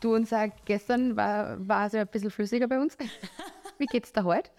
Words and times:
Du 0.00 0.14
und 0.14 0.28
sag, 0.28 0.64
gestern 0.66 1.16
war, 1.16 1.56
war 1.66 1.86
es 1.86 1.92
ja 1.92 2.02
ein 2.02 2.08
bisschen 2.08 2.30
flüssiger 2.30 2.68
bei 2.68 2.78
uns. 2.80 2.96
Wie 3.78 3.86
geht's 3.86 4.12
da 4.12 4.24
heute? 4.24 4.50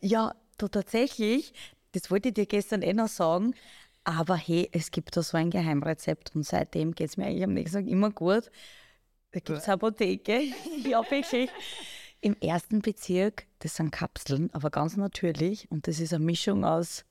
Ja, 0.00 0.34
du 0.58 0.68
tatsächlich, 0.68 1.52
das 1.92 2.10
wollte 2.10 2.28
ich 2.28 2.34
dir 2.34 2.46
gestern 2.46 2.82
eh 2.82 2.92
noch 2.92 3.08
sagen, 3.08 3.54
aber 4.04 4.36
hey, 4.36 4.68
es 4.72 4.90
gibt 4.90 5.16
da 5.16 5.22
so 5.22 5.36
ein 5.36 5.50
Geheimrezept 5.50 6.34
und 6.34 6.44
seitdem 6.44 6.92
geht 6.94 7.10
es 7.10 7.16
mir 7.16 7.26
eigentlich 7.26 7.44
am 7.44 7.54
nächsten 7.54 7.78
Tag 7.78 7.86
immer 7.86 8.10
gut. 8.10 8.50
Da 9.30 9.40
gibt 9.40 9.58
es 9.58 9.68
Apotheke. 9.68 10.42
ja, 10.84 11.08
wirklich. 11.10 11.50
Im 12.20 12.36
ersten 12.40 12.82
Bezirk, 12.82 13.46
das 13.60 13.76
sind 13.76 13.90
Kapseln, 13.90 14.50
aber 14.52 14.70
ganz 14.70 14.96
natürlich. 14.96 15.70
Und 15.70 15.88
das 15.88 15.98
ist 16.00 16.12
eine 16.12 16.24
Mischung 16.24 16.64
aus 16.64 17.04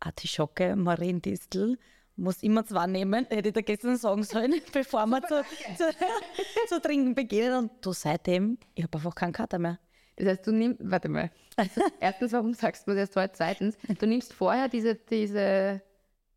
Artischocke, 0.00 0.76
Mariendistel. 0.76 1.78
Muss 2.20 2.42
immer 2.42 2.66
zwei 2.66 2.86
nehmen, 2.86 3.26
hätte 3.30 3.48
ich 3.48 3.54
da 3.54 3.62
gestern 3.62 3.96
sagen 3.96 4.22
sollen, 4.24 4.60
bevor 4.72 5.06
wir 5.06 5.22
zu, 5.22 5.42
zu, 5.76 5.84
zu, 6.68 6.80
trinken 6.82 7.14
beginnen. 7.14 7.54
Und 7.54 7.70
du 7.80 7.92
seitdem, 7.92 8.58
ich 8.74 8.84
habe 8.84 8.98
einfach 8.98 9.14
keinen 9.14 9.32
Kater 9.32 9.58
mehr. 9.58 9.78
Das 10.16 10.26
heißt, 10.28 10.46
du 10.46 10.52
nimmst, 10.52 10.80
warte 10.82 11.08
mal. 11.08 11.30
Also, 11.56 11.80
erstens, 12.00 12.32
warum 12.32 12.52
sagst 12.52 12.86
du 12.86 12.90
mir 12.90 12.96
das 12.96 13.08
erst 13.08 13.16
heute? 13.16 13.32
Zweitens, 13.36 13.78
du 13.98 14.06
nimmst 14.06 14.34
vorher 14.34 14.68
diese, 14.68 14.96
diese 14.96 15.80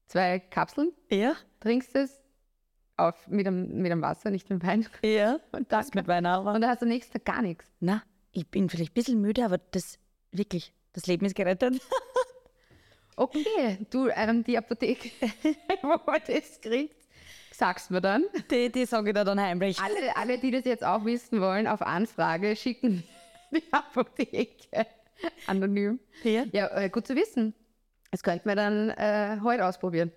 zwei 0.07 0.39
Kapseln, 0.39 0.93
Ja, 1.11 1.35
trinkst 1.59 1.93
es 1.95 2.21
auf, 2.95 3.27
mit, 3.27 3.45
dem, 3.45 3.81
mit 3.81 3.91
dem 3.91 4.01
Wasser, 4.01 4.29
nicht 4.31 4.49
mit 4.49 4.61
dem 4.61 4.67
Wein. 4.67 4.87
ja. 5.03 5.37
Und 5.51 5.69
dann, 5.71 5.85
mit 5.95 6.07
Wein 6.07 6.25
auch. 6.25 6.45
und 6.45 6.61
dann 6.61 6.67
hast 6.67 6.81
du 6.81 6.85
am 6.85 6.91
nächsten 6.91 7.11
Tag 7.13 7.25
gar 7.25 7.41
nichts. 7.41 7.65
Na, 7.81 8.03
ich 8.31 8.47
bin 8.47 8.69
vielleicht 8.69 8.91
ein 8.91 8.95
bisschen 8.95 9.19
müde, 9.19 9.43
aber 9.43 9.57
das 9.71 9.99
wirklich, 10.31 10.73
das 10.93 11.07
Leben 11.07 11.25
ist 11.25 11.35
gerettet. 11.35 11.81
Okay, 13.15 13.77
du, 13.89 14.09
ähm, 14.09 14.43
die 14.43 14.57
Apotheke, 14.57 15.11
wo 15.81 15.99
man 16.05 16.21
das 16.27 16.59
kriegt, 16.61 16.95
sagst 17.51 17.91
mir 17.91 18.01
dann. 18.01 18.23
Die, 18.49 18.71
die 18.71 18.85
sage 18.85 19.09
ich 19.09 19.15
dir 19.15 19.23
dann 19.23 19.39
heimlich. 19.39 19.79
Alle, 19.79 20.15
alle, 20.15 20.37
die 20.39 20.51
das 20.51 20.65
jetzt 20.65 20.83
auch 20.83 21.05
wissen 21.05 21.39
wollen, 21.39 21.67
auf 21.67 21.81
Anfrage 21.81 22.55
schicken 22.55 23.03
die 23.51 23.63
Apotheke 23.71 24.87
anonym. 25.47 25.99
Ja. 26.23 26.43
Ja, 26.51 26.67
äh, 26.75 26.89
gut 26.89 27.07
zu 27.07 27.15
wissen. 27.15 27.53
Das 28.11 28.23
könnten 28.23 28.47
wir 28.47 28.55
dann 28.55 28.89
äh, 28.91 29.39
heute 29.43 29.65
ausprobieren. 29.65 30.11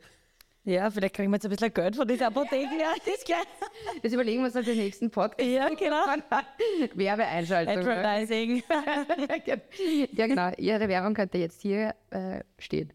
Ja, 0.66 0.90
vielleicht 0.90 1.14
kriegen 1.14 1.30
wir 1.30 1.36
jetzt 1.36 1.44
ein 1.44 1.50
bisschen 1.50 1.72
Geld 1.72 1.94
von 1.94 2.08
dieser 2.08 2.26
Apotheke. 2.26 2.76
Ja, 2.76 2.92
das. 3.06 4.02
Das 4.02 4.12
überlegen 4.12 4.40
wir 4.40 4.46
uns 4.46 4.54
dann 4.54 4.64
den 4.64 4.76
nächsten 4.76 5.12
Podcast. 5.12 5.48
Ja, 5.48 5.68
genau. 5.68 6.04
Werbeeinschaltung. 6.94 7.78
Advertising. 7.78 8.64
ja, 10.12 10.26
genau. 10.26 10.50
Ihre 10.56 10.88
Werbung 10.88 11.14
könnte 11.14 11.38
jetzt 11.38 11.62
hier 11.62 11.94
äh, 12.10 12.40
stehen. 12.58 12.92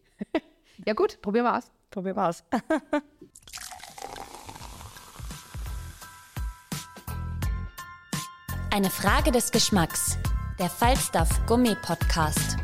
ja, 0.84 0.92
gut, 0.92 1.22
probieren 1.22 1.46
wir 1.46 1.56
aus. 1.56 1.72
Probieren 1.90 2.16
wir 2.16 2.28
aus. 2.28 2.44
Eine 8.70 8.90
Frage 8.90 9.32
des 9.32 9.50
Geschmacks. 9.50 10.18
Der 10.58 10.68
Falstaff 10.68 11.46
Gourmet 11.46 11.76
Podcast. 11.80 12.58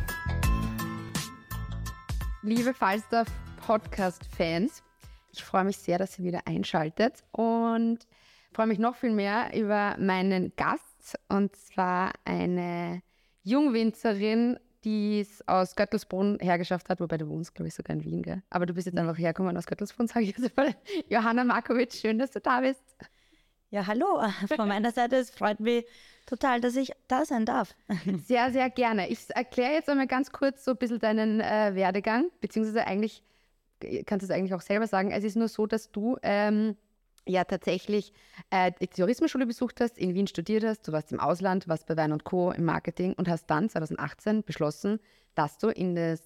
Liebe 2.43 2.75
Falstaff 2.75 3.29
Podcast-Fans, 3.67 4.83
ich 5.39 5.45
freue 5.45 5.65
mich 5.65 5.79
sehr, 5.79 5.99
dass 5.99 6.19
ihr 6.19 6.25
wieder 6.25 6.47
einschaltet 6.47 7.25
und 7.33 7.99
freue 8.53 8.67
mich 8.67 8.79
noch 8.79 8.97
viel 8.97 9.13
mehr 9.13 9.51
über 9.55 9.97
meinen 9.99 10.53
Gast 10.57 11.19
und 11.29 11.55
zwar 11.57 12.13
eine 12.25 13.03
Jungwinzerin, 13.45 14.59
die 14.85 15.21
es 15.21 15.47
aus 15.49 15.75
Göttelsbrunn 15.77 16.39
hergeschafft 16.41 16.89
hat, 16.89 17.01
wobei 17.01 17.19
du 17.19 17.29
wohnst, 17.29 17.55
glaube 17.55 17.69
ich, 17.69 17.75
sogar 17.75 17.97
in 17.97 18.05
Wien, 18.05 18.23
gell? 18.23 18.43
Aber 18.51 18.67
du 18.67 18.75
bist 18.75 18.87
jetzt 18.87 18.99
einfach 18.99 19.19
hergekommen 19.19 19.57
aus 19.57 19.67
Göttelsbrunn, 19.67 20.09
sage 20.09 20.27
ich 20.27 20.37
jetzt 20.37 20.57
mal. 20.57 20.75
Johanna 21.09 21.45
Markovic, 21.45 21.93
schön, 21.93 22.19
dass 22.19 22.31
du 22.31 22.41
da 22.41 22.61
bist. 22.61 22.83
Ja, 23.71 23.87
hallo. 23.87 24.23
Von 24.57 24.69
meiner 24.69 24.93
Seite, 24.93 25.17
es 25.17 25.31
freut 25.31 25.61
mich 25.61 25.85
total, 26.27 26.61
dass 26.61 26.77
ich 26.77 26.93
da 27.07 27.25
sein 27.25 27.45
darf. 27.47 27.75
Sehr, 28.25 28.51
sehr 28.51 28.71
gerne. 28.71 29.09
Ich 29.09 29.19
erkläre 29.31 29.73
jetzt 29.73 29.89
einmal 29.89 30.07
ganz 30.07 30.31
kurz 30.31 30.65
so 30.65 30.73
ein 30.73 30.77
bisschen 30.77 30.99
deinen 30.99 31.41
äh, 31.41 31.75
Werdegang, 31.75 32.31
beziehungsweise 32.41 32.87
eigentlich, 32.87 33.23
kannst 34.07 34.23
du 34.23 34.31
es 34.33 34.37
eigentlich 34.37 34.55
auch 34.55 34.61
selber 34.61 34.87
sagen, 34.87 35.11
es 35.11 35.25
ist 35.25 35.37
nur 35.37 35.49
so, 35.49 35.67
dass 35.67 35.91
du 35.91 36.17
ähm, 36.23 36.77
ja 37.27 37.45
tatsächlich 37.45 38.13
äh, 38.51 38.73
die 38.81 38.89
Tourismusschule 38.89 39.47
besucht 39.47 39.81
hast, 39.81 39.99
in 39.99 40.15
Wien 40.15 40.27
studiert 40.27 40.65
hast, 40.65 40.87
du 40.89 40.93
warst 40.93 41.13
im 41.13 41.21
Ausland, 41.21 41.69
warst 41.69 41.87
bei 41.87 41.97
Wein 41.97 42.13
und 42.13 42.25
Co. 42.25 42.51
im 42.51 42.65
Marketing 42.65 43.15
und 43.15 43.29
hast 43.29 43.47
dann 43.47 43.69
2018 43.69 44.45
beschlossen, 44.45 45.01
dass 45.35 45.59
du 45.59 45.69
in 45.69 45.95
das 45.95 46.21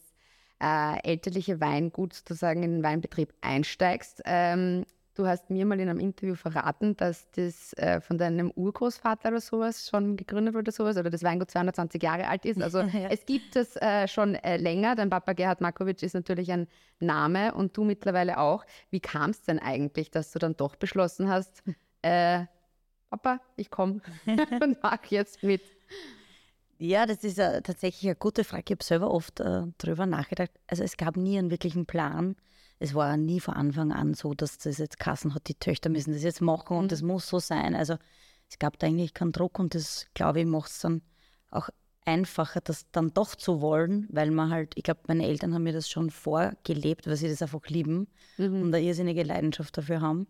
äh, 0.62 1.02
elterliche 1.02 1.60
Weingut 1.60 2.14
sozusagen 2.14 2.62
in 2.62 2.72
den 2.72 2.82
Weinbetrieb 2.82 3.34
einsteigst. 3.40 4.22
Ähm, 4.24 4.84
du 5.14 5.26
hast 5.26 5.50
mir 5.50 5.66
mal 5.66 5.78
in 5.80 5.88
einem 5.88 6.00
Interview 6.00 6.34
verraten, 6.34 6.96
dass 6.96 7.30
das 7.32 7.72
äh, 7.74 8.00
von 8.00 8.18
deinem 8.18 8.50
Urgroßvater 8.50 9.28
oder 9.28 9.40
sowas 9.40 9.88
schon 9.88 10.16
gegründet 10.16 10.54
wurde, 10.54 10.70
sowas, 10.72 10.96
oder 10.96 11.10
das 11.10 11.22
Weingut 11.22 11.50
220 11.50 12.02
Jahre 12.02 12.28
alt 12.28 12.44
ist. 12.44 12.60
Also 12.62 12.80
Ja. 12.92 13.08
es 13.10 13.24
gibt 13.26 13.56
es 13.56 13.76
äh, 13.76 14.06
schon 14.08 14.34
äh, 14.34 14.56
länger. 14.56 14.94
Dein 14.94 15.10
Papa 15.10 15.32
Gerhard 15.32 15.60
Markovic 15.60 16.02
ist 16.02 16.14
natürlich 16.14 16.50
ein 16.52 16.66
Name 17.00 17.54
und 17.54 17.76
du 17.76 17.84
mittlerweile 17.84 18.38
auch. 18.38 18.64
Wie 18.90 19.00
kam 19.00 19.30
es 19.30 19.42
denn 19.42 19.58
eigentlich, 19.58 20.10
dass 20.10 20.32
du 20.32 20.38
dann 20.38 20.56
doch 20.56 20.76
beschlossen 20.76 21.28
hast, 21.28 21.62
äh, 22.02 22.44
Papa, 23.10 23.40
ich 23.56 23.70
komme 23.70 24.00
und 24.62 24.78
mach 24.82 25.04
jetzt 25.06 25.42
mit? 25.42 25.62
Ja, 26.84 27.06
das 27.06 27.22
ist 27.22 27.38
äh, 27.38 27.62
tatsächlich 27.62 28.06
eine 28.06 28.16
gute 28.16 28.42
Frage. 28.42 28.64
Ich 28.66 28.72
habe 28.72 28.82
selber 28.82 29.12
oft 29.12 29.38
äh, 29.38 29.62
darüber 29.78 30.04
nachgedacht. 30.04 30.50
Also 30.66 30.82
es 30.82 30.96
gab 30.96 31.16
nie 31.16 31.38
einen 31.38 31.52
wirklichen 31.52 31.86
Plan. 31.86 32.34
Es 32.80 32.92
war 32.92 33.16
nie 33.16 33.38
von 33.38 33.54
Anfang 33.54 33.92
an 33.92 34.14
so, 34.14 34.34
dass 34.34 34.58
das 34.58 34.78
jetzt 34.78 34.98
Kassen 34.98 35.32
hat, 35.32 35.46
die 35.46 35.54
Töchter 35.54 35.90
müssen 35.90 36.12
das 36.12 36.24
jetzt 36.24 36.40
machen 36.40 36.76
und 36.76 36.90
das 36.90 37.02
muss 37.02 37.28
so 37.28 37.38
sein. 37.38 37.76
Also 37.76 37.98
es 38.50 38.58
gab 38.58 38.80
da 38.80 38.88
eigentlich 38.88 39.14
keinen 39.14 39.30
Druck 39.30 39.60
und 39.60 39.76
das, 39.76 40.06
glaube 40.14 40.40
ich, 40.40 40.46
macht 40.46 40.70
es 40.70 40.80
dann 40.80 41.02
auch 41.52 41.68
einfacher, 42.04 42.60
das 42.60 42.90
dann 42.90 43.14
doch 43.14 43.36
zu 43.36 43.60
wollen, 43.60 44.08
weil 44.10 44.32
man 44.32 44.50
halt, 44.50 44.72
ich 44.74 44.82
glaube, 44.82 45.02
meine 45.06 45.24
Eltern 45.24 45.54
haben 45.54 45.62
mir 45.62 45.72
das 45.72 45.88
schon 45.88 46.10
vorgelebt, 46.10 47.06
weil 47.06 47.14
sie 47.14 47.28
das 47.28 47.42
einfach 47.42 47.64
lieben 47.68 48.08
und 48.38 48.74
eine 48.74 48.80
irrsinnige 48.80 49.22
Leidenschaft 49.22 49.78
dafür 49.78 50.00
haben. 50.00 50.26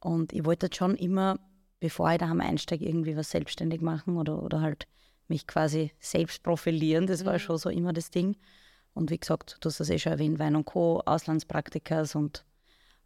Und 0.00 0.32
ich 0.32 0.46
wollte 0.46 0.64
halt 0.64 0.76
schon 0.76 0.96
immer, 0.96 1.38
bevor 1.78 2.10
ich 2.10 2.16
daheim 2.16 2.40
einsteige, 2.40 2.86
irgendwie 2.86 3.18
was 3.18 3.30
selbstständig 3.30 3.82
machen 3.82 4.16
oder, 4.16 4.42
oder 4.42 4.62
halt 4.62 4.86
mich 5.30 5.46
quasi 5.46 5.92
selbst 5.98 6.42
profilieren. 6.42 7.06
Das 7.06 7.24
war 7.24 7.38
schon 7.38 7.56
so 7.56 7.70
immer 7.70 7.92
das 7.92 8.10
Ding. 8.10 8.36
Und 8.92 9.10
wie 9.10 9.18
gesagt, 9.18 9.56
du 9.60 9.68
hast 9.68 9.80
das 9.80 9.88
eh 9.88 9.98
schon 9.98 10.12
erwähnt, 10.12 10.38
Wein 10.38 10.56
und 10.56 10.66
Co., 10.66 11.00
Auslandspraktikas 11.06 12.14
und, 12.14 12.44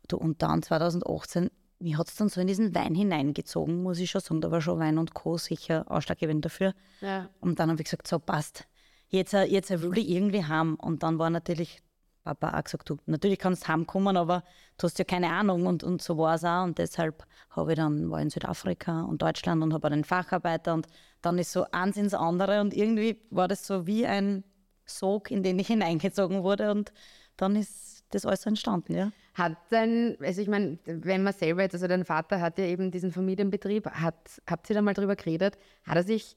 du, 0.09 0.17
und 0.17 0.43
dann 0.43 0.63
2018, 0.63 1.51
mich 1.79 1.99
hat 1.99 2.09
es 2.09 2.17
dann 2.17 2.29
so 2.29 2.41
in 2.41 2.47
diesen 2.47 2.75
Wein 2.75 2.95
hineingezogen, 2.95 3.83
muss 3.83 3.99
ich 3.99 4.11
schon 4.11 4.23
sagen. 4.23 4.41
Da 4.41 4.51
war 4.51 4.61
schon 4.61 4.79
Wein 4.79 4.99
und 4.99 5.15
Co. 5.15 5.37
sicher 5.37 5.85
ausschlaggebend 5.91 6.45
dafür. 6.45 6.75
Ja. 7.01 7.29
Und 7.41 7.59
dann 7.59 7.71
habe 7.71 7.81
ich 7.83 7.85
gesagt, 7.85 8.09
so 8.09 8.19
passt. 8.19 8.67
Jetzt, 9.09 9.33
jetzt 9.33 9.71
will 9.71 9.99
ich 9.99 10.09
irgendwie 10.09 10.45
haben. 10.45 10.77
Und 10.77 11.03
dann 11.03 11.19
war 11.19 11.31
natürlich 11.31 11.83
Papa 12.25 12.59
auch 12.59 12.65
gesagt, 12.65 12.89
du, 12.89 12.97
natürlich 13.07 13.39
kannst 13.39 13.65
du 13.65 13.69
heimkommen, 13.69 14.17
aber 14.17 14.43
du 14.79 14.87
hast 14.87 14.99
ja 14.99 15.05
keine 15.05 15.31
Ahnung. 15.31 15.67
Und, 15.67 15.85
und 15.85 16.01
so 16.01 16.17
war 16.17 16.35
es 16.35 16.45
auch. 16.45 16.65
Und 16.65 16.79
deshalb 16.79 17.25
habe 17.51 17.73
ich 17.73 17.77
dann, 17.77 18.11
war 18.11 18.21
in 18.21 18.31
Südafrika 18.31 19.03
und 19.03 19.21
Deutschland 19.21 19.63
und 19.63 19.75
habe 19.75 19.89
einen 19.89 20.05
Facharbeiter. 20.05 20.73
Und 20.73 20.87
dann 21.21 21.39
ist 21.39 21.53
so 21.53 21.67
eins 21.71 21.97
ins 21.99 22.15
andere. 22.15 22.61
Und 22.63 22.75
irgendwie 22.75 23.21
war 23.31 23.47
das 23.47 23.67
so 23.67 23.87
wie 23.87 24.07
ein 24.07 24.43
Sog, 24.87 25.31
in 25.31 25.43
den 25.43 25.59
ich 25.59 25.67
hineingezogen 25.69 26.43
wurde. 26.43 26.71
Und 26.71 26.93
dann 27.37 27.57
ist 27.57 28.05
das 28.11 28.25
alles 28.25 28.47
entstanden, 28.47 28.95
ja. 28.95 29.13
Hat 29.35 29.57
dein, 29.71 30.17
also 30.21 30.41
ich 30.41 30.49
meine, 30.49 30.79
wenn 30.85 31.25
man 31.25 31.33
selber 31.33 31.63
jetzt, 31.63 31.75
also 31.75 31.89
dein 31.89 32.05
Vater 32.05 32.41
hat 32.41 32.57
ja 32.57 32.67
eben 32.67 32.93
diesen 32.93 33.11
Familienbetrieb, 33.11 33.91
hat, 33.91 34.41
habt 34.49 34.71
ihr 34.71 34.75
da 34.75 34.83
mal 34.83 34.95
drüber 34.95 35.17
geredet? 35.17 35.59
Hat 35.83 35.97
er 35.97 36.05
sich, 36.05 36.37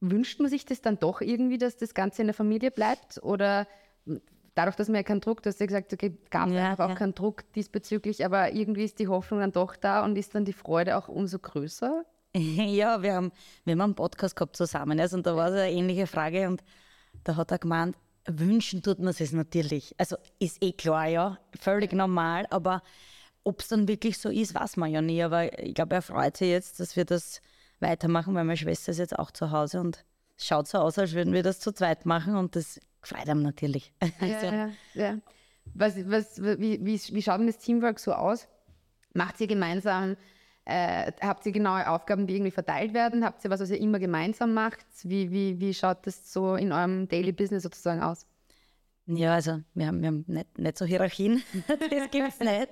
wünscht 0.00 0.40
man 0.40 0.50
sich 0.50 0.64
das 0.64 0.80
dann 0.80 0.98
doch 0.98 1.20
irgendwie, 1.20 1.58
dass 1.58 1.76
das 1.76 1.94
Ganze 1.94 2.22
in 2.22 2.26
der 2.26 2.34
Familie 2.34 2.72
bleibt? 2.72 3.22
Oder 3.22 3.68
dadurch, 4.56 4.74
dass 4.74 4.88
man 4.88 4.96
ja 4.96 5.02
keinen 5.04 5.20
Druck, 5.20 5.42
du 5.42 5.50
hast 5.50 5.60
ja 5.60 5.66
gesagt, 5.66 5.92
okay, 5.92 6.16
gab 6.30 6.48
es 6.48 6.54
Ja, 6.54 6.70
einfach 6.70 6.86
auch 6.86 6.90
ja. 6.90 6.94
keinen 6.96 7.14
Druck 7.14 7.44
diesbezüglich, 7.52 8.24
aber 8.24 8.52
irgendwie 8.52 8.84
ist 8.84 8.98
die 8.98 9.06
Hoffnung 9.06 9.40
dann 9.40 9.52
doch 9.52 9.76
da 9.76 10.04
und 10.04 10.16
ist 10.16 10.34
dann 10.34 10.44
die 10.44 10.52
Freude 10.52 10.96
auch 10.96 11.08
umso 11.08 11.38
größer? 11.38 12.04
Ja, 12.38 13.00
wir 13.02 13.14
haben, 13.14 13.32
wir 13.64 13.72
haben 13.72 13.80
einen 13.80 13.94
Podcast 13.94 14.36
gehabt 14.36 14.56
zusammen 14.56 15.00
also, 15.00 15.16
und 15.16 15.26
da 15.26 15.36
war 15.36 15.50
so 15.50 15.56
eine 15.56 15.70
ähnliche 15.70 16.06
Frage 16.06 16.48
und 16.48 16.62
da 17.24 17.36
hat 17.36 17.50
er 17.50 17.58
gemeint, 17.58 17.96
Wünschen 18.26 18.82
tut 18.82 18.98
man 18.98 19.14
es 19.18 19.32
natürlich. 19.32 19.94
Also 19.98 20.16
ist 20.38 20.62
eh 20.62 20.72
klar, 20.72 21.06
ja, 21.06 21.38
völlig 21.58 21.92
normal, 21.92 22.46
aber 22.50 22.82
ob 23.44 23.60
es 23.60 23.68
dann 23.68 23.86
wirklich 23.88 24.18
so 24.18 24.28
ist, 24.28 24.54
weiß 24.54 24.76
man 24.76 24.90
ja 24.90 25.00
nie. 25.00 25.22
Aber 25.22 25.58
ich 25.62 25.74
glaube, 25.74 25.94
er 25.94 26.02
freut 26.02 26.36
sich 26.36 26.48
jetzt, 26.48 26.80
dass 26.80 26.96
wir 26.96 27.04
das 27.04 27.40
weitermachen, 27.78 28.34
weil 28.34 28.44
meine 28.44 28.56
Schwester 28.56 28.90
ist 28.90 28.98
jetzt 28.98 29.18
auch 29.18 29.30
zu 29.30 29.50
Hause 29.52 29.80
und 29.80 30.04
es 30.36 30.46
schaut 30.46 30.66
so 30.68 30.78
aus, 30.78 30.98
als 30.98 31.14
würden 31.14 31.32
wir 31.32 31.42
das 31.42 31.60
zu 31.60 31.72
zweit 31.72 32.04
machen 32.04 32.36
und 32.36 32.56
das 32.56 32.80
freut 33.06 33.28
einem 33.28 33.42
natürlich. 33.42 33.92
Also, 34.20 34.46
ja, 34.46 34.70
ja. 34.94 35.18
Was, 35.74 35.96
was, 36.08 36.40
wie, 36.42 36.84
wie, 36.84 37.00
wie 37.14 37.22
schaut 37.22 37.40
denn 37.40 37.46
das 37.46 37.58
Teamwork 37.58 37.98
so 37.98 38.12
aus? 38.12 38.46
Macht 39.14 39.40
ihr 39.40 39.46
gemeinsam, 39.46 40.16
äh, 40.64 41.12
habt 41.20 41.44
ihr 41.46 41.52
genaue 41.52 41.88
Aufgaben, 41.88 42.26
die 42.26 42.34
irgendwie 42.34 42.50
verteilt 42.50 42.94
werden? 42.94 43.24
Habt 43.24 43.44
ihr 43.44 43.50
was, 43.50 43.60
was 43.60 43.70
ihr 43.70 43.80
immer 43.80 43.98
gemeinsam 43.98 44.54
macht? 44.54 44.86
Wie, 45.02 45.30
wie, 45.30 45.58
wie 45.60 45.74
schaut 45.74 46.06
das 46.06 46.32
so 46.32 46.54
in 46.54 46.72
eurem 46.72 47.08
Daily 47.08 47.32
Business 47.32 47.62
sozusagen 47.62 48.02
aus? 48.02 48.26
Ja, 49.06 49.34
also 49.34 49.60
wir 49.74 49.86
haben, 49.86 50.00
wir 50.00 50.08
haben 50.08 50.24
nicht, 50.26 50.58
nicht 50.58 50.78
so 50.78 50.84
Hierarchien, 50.84 51.42
das 51.68 52.10
gibt 52.10 52.28
es 52.28 52.40
nicht. 52.40 52.68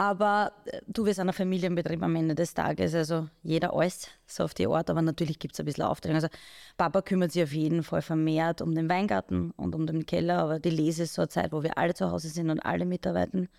Aber 0.00 0.52
äh, 0.64 0.80
du, 0.86 1.04
wir 1.04 1.12
sind 1.12 1.28
ein 1.28 1.34
Familienbetrieb 1.34 2.02
am 2.02 2.16
Ende 2.16 2.34
des 2.34 2.54
Tages, 2.54 2.94
also 2.94 3.28
jeder 3.42 3.74
alles, 3.74 4.08
so 4.26 4.44
auf 4.44 4.54
die 4.54 4.66
Art, 4.66 4.88
aber 4.88 5.02
natürlich 5.02 5.38
gibt 5.38 5.52
es 5.52 5.60
ein 5.60 5.66
bisschen 5.66 5.84
Aufteilung. 5.84 6.14
Also 6.14 6.28
Papa 6.78 7.02
kümmert 7.02 7.32
sich 7.32 7.42
auf 7.42 7.52
jeden 7.52 7.82
Fall 7.82 8.00
vermehrt 8.00 8.62
um 8.62 8.74
den 8.74 8.88
Weingarten 8.88 9.50
und 9.58 9.74
um 9.74 9.86
den 9.86 10.06
Keller, 10.06 10.38
aber 10.38 10.58
die 10.58 10.70
Lese 10.70 11.02
ist 11.02 11.12
so 11.12 11.20
eine 11.20 11.28
Zeit, 11.28 11.52
wo 11.52 11.62
wir 11.62 11.76
alle 11.76 11.92
zu 11.92 12.10
Hause 12.10 12.30
sind 12.30 12.48
und 12.48 12.60
alle 12.60 12.86
mitarbeiten. 12.86 13.50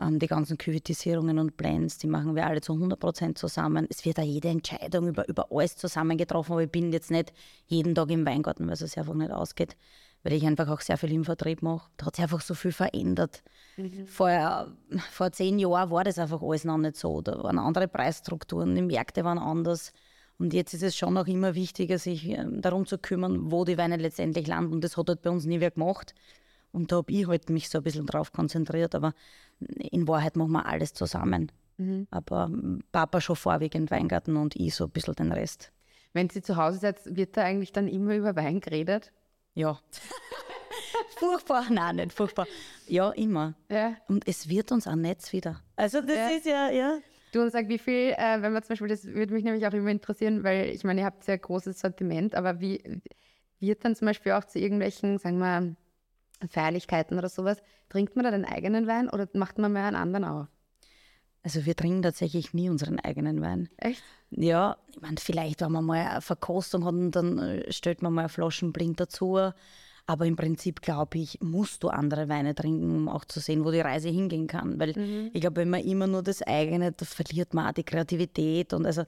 Ähm, 0.00 0.18
die 0.18 0.26
ganzen 0.26 0.56
Küvetisierungen 0.56 1.38
und 1.38 1.58
Plans, 1.58 1.98
die 1.98 2.06
machen 2.06 2.34
wir 2.34 2.46
alle 2.46 2.62
zu 2.62 2.72
100% 2.72 3.34
zusammen. 3.34 3.86
Es 3.90 4.06
wird 4.06 4.18
auch 4.18 4.24
jede 4.24 4.48
Entscheidung 4.48 5.08
über, 5.08 5.28
über 5.28 5.52
alles 5.52 5.76
zusammen 5.76 6.16
getroffen, 6.16 6.52
aber 6.52 6.62
ich 6.62 6.70
bin 6.70 6.94
jetzt 6.94 7.10
nicht 7.10 7.34
jeden 7.66 7.94
Tag 7.94 8.10
im 8.10 8.24
Weingarten, 8.24 8.66
weil 8.66 8.72
es 8.72 8.96
einfach 8.96 9.12
nicht 9.12 9.32
ausgeht 9.32 9.76
weil 10.24 10.32
ich 10.32 10.44
einfach 10.46 10.68
auch 10.68 10.80
sehr 10.80 10.96
viel 10.96 11.12
im 11.12 11.24
Vertrieb 11.24 11.62
mache. 11.62 11.88
Da 11.98 12.06
hat 12.06 12.16
sich 12.16 12.22
einfach 12.22 12.40
so 12.40 12.54
viel 12.54 12.72
verändert. 12.72 13.42
Mhm. 13.76 14.06
Vor, 14.06 14.72
vor 15.10 15.30
zehn 15.30 15.58
Jahren 15.58 15.90
war 15.90 16.02
das 16.02 16.18
einfach 16.18 16.42
alles 16.42 16.64
noch 16.64 16.78
nicht 16.78 16.96
so. 16.96 17.20
Da 17.20 17.42
waren 17.42 17.58
andere 17.58 17.86
Preisstrukturen, 17.86 18.74
die 18.74 18.82
Märkte 18.82 19.22
waren 19.22 19.38
anders. 19.38 19.92
Und 20.38 20.54
jetzt 20.54 20.72
ist 20.74 20.82
es 20.82 20.96
schon 20.96 21.16
auch 21.16 21.26
immer 21.26 21.54
wichtiger, 21.54 21.98
sich 21.98 22.26
ähm, 22.28 22.60
darum 22.62 22.86
zu 22.86 22.98
kümmern, 22.98 23.52
wo 23.52 23.64
die 23.64 23.78
Weine 23.78 23.96
letztendlich 23.98 24.46
landen. 24.46 24.72
Und 24.72 24.82
das 24.82 24.96
hat 24.96 25.08
halt 25.08 25.22
bei 25.22 25.30
uns 25.30 25.44
nie 25.44 25.60
wer 25.60 25.70
gemacht. 25.70 26.14
Und 26.72 26.90
da 26.90 26.96
habe 26.96 27.12
ich 27.12 27.28
halt 27.28 27.50
mich 27.50 27.68
so 27.68 27.78
ein 27.78 27.84
bisschen 27.84 28.06
drauf 28.06 28.32
konzentriert. 28.32 28.94
Aber 28.94 29.12
in 29.60 30.08
Wahrheit 30.08 30.36
machen 30.36 30.52
wir 30.52 30.66
alles 30.66 30.94
zusammen. 30.94 31.52
Mhm. 31.76 32.08
Aber 32.10 32.46
ähm, 32.50 32.82
Papa 32.92 33.20
schon 33.20 33.36
vorwiegend 33.36 33.90
Weingarten 33.90 34.36
und 34.36 34.56
ich 34.56 34.74
so 34.74 34.84
ein 34.84 34.90
bisschen 34.90 35.14
den 35.14 35.32
Rest. 35.32 35.70
Wenn 36.14 36.30
Sie 36.30 36.40
zu 36.40 36.56
Hause 36.56 36.78
seid, 36.78 37.00
wird 37.04 37.36
da 37.36 37.42
eigentlich 37.42 37.72
dann 37.72 37.88
immer 37.88 38.14
über 38.14 38.34
Wein 38.36 38.60
geredet? 38.60 39.12
Ja. 39.54 39.78
furchtbar, 41.16 41.66
nein, 41.70 41.96
nicht 41.96 42.12
furchtbar. 42.12 42.46
Ja, 42.86 43.10
immer. 43.10 43.54
Ja. 43.70 43.96
Und 44.08 44.26
es 44.28 44.48
wird 44.48 44.72
uns 44.72 44.86
auch 44.86 44.96
Netz 44.96 45.32
wieder. 45.32 45.60
Also 45.76 46.00
das 46.00 46.16
ja. 46.16 46.28
ist 46.28 46.46
ja, 46.46 46.70
ja. 46.70 46.98
Du 47.32 47.42
und 47.42 47.50
sag, 47.50 47.68
wie 47.68 47.78
viel, 47.78 48.12
äh, 48.16 48.42
wenn 48.42 48.52
man 48.52 48.62
zum 48.62 48.70
Beispiel, 48.70 48.88
das 48.88 49.04
würde 49.06 49.34
mich 49.34 49.42
nämlich 49.42 49.66
auch 49.66 49.72
immer 49.72 49.90
interessieren, 49.90 50.44
weil 50.44 50.68
ich 50.68 50.84
meine, 50.84 51.00
ihr 51.00 51.06
habt 51.06 51.24
sehr 51.24 51.38
großes 51.38 51.80
Sortiment, 51.80 52.34
aber 52.34 52.60
wie 52.60 53.00
wird 53.58 53.84
dann 53.84 53.96
zum 53.96 54.06
Beispiel 54.06 54.32
auch 54.32 54.44
zu 54.44 54.58
irgendwelchen, 54.58 55.18
sagen 55.18 55.38
wir, 55.38 55.74
Feierlichkeiten 56.48 57.18
oder 57.18 57.28
sowas, 57.28 57.58
trinkt 57.88 58.16
man 58.16 58.24
da 58.24 58.30
den 58.30 58.44
eigenen 58.44 58.86
Wein 58.86 59.08
oder 59.08 59.28
macht 59.32 59.58
man 59.58 59.72
mehr 59.72 59.84
einen 59.84 59.96
anderen 59.96 60.24
auf? 60.24 60.46
Also 61.44 61.66
wir 61.66 61.76
trinken 61.76 62.02
tatsächlich 62.02 62.54
nie 62.54 62.70
unseren 62.70 62.98
eigenen 62.98 63.42
Wein. 63.42 63.68
Echt? 63.76 64.02
Ja, 64.30 64.78
ich 64.90 65.00
meine, 65.00 65.16
vielleicht, 65.18 65.60
wenn 65.60 65.72
man 65.72 65.84
mal 65.84 66.06
eine 66.06 66.20
Verkostung 66.22 66.84
hat, 66.86 67.14
dann 67.14 67.38
äh, 67.38 67.70
stellt 67.70 68.00
man 68.02 68.14
mal 68.14 68.28
Flaschen 68.28 68.72
blind 68.72 68.98
dazu. 68.98 69.38
Aber 70.06 70.26
im 70.26 70.36
Prinzip, 70.36 70.80
glaube 70.80 71.18
ich, 71.18 71.38
musst 71.40 71.82
du 71.82 71.88
andere 71.88 72.28
Weine 72.28 72.54
trinken, 72.54 72.90
um 72.96 73.08
auch 73.08 73.24
zu 73.26 73.40
sehen, 73.40 73.64
wo 73.64 73.70
die 73.70 73.80
Reise 73.80 74.08
hingehen 74.08 74.46
kann. 74.46 74.80
Weil 74.80 74.94
mhm. 74.96 75.30
ich 75.32 75.40
glaube, 75.40 75.56
wenn 75.56 75.70
man 75.70 75.82
immer 75.82 76.06
nur 76.06 76.22
das 76.22 76.42
eigene, 76.42 76.92
da 76.92 77.04
verliert 77.04 77.54
man 77.54 77.68
auch 77.68 77.72
die 77.72 77.84
Kreativität. 77.84 78.72
Und 78.72 78.86
also 78.86 79.04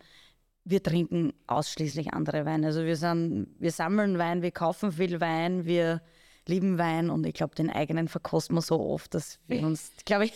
wir 0.65 0.83
trinken 0.83 1.33
ausschließlich 1.47 2.13
andere 2.13 2.45
Weine. 2.45 2.67
Also 2.67 2.85
wir, 2.85 2.97
sind, 2.97 3.49
wir 3.59 3.73
sammeln 3.73 4.19
Wein, 4.19 4.43
wir 4.43 4.51
kaufen 4.51 4.93
viel 4.93 5.21
Wein, 5.21 5.65
wir 5.65 6.03
lieben 6.47 6.79
Wein 6.79 7.11
und 7.11 7.27
ich 7.27 7.35
glaube, 7.35 7.55
den 7.55 7.71
eigenen 7.71 8.09
verkosten 8.09 8.57
wir 8.57 8.63
so 8.63 8.81
oft, 8.81 9.15
dass 9.15 9.39
wir 9.49 9.67
uns, 9.67 9.93
glaube 10.05 10.27
ich, 10.27 10.33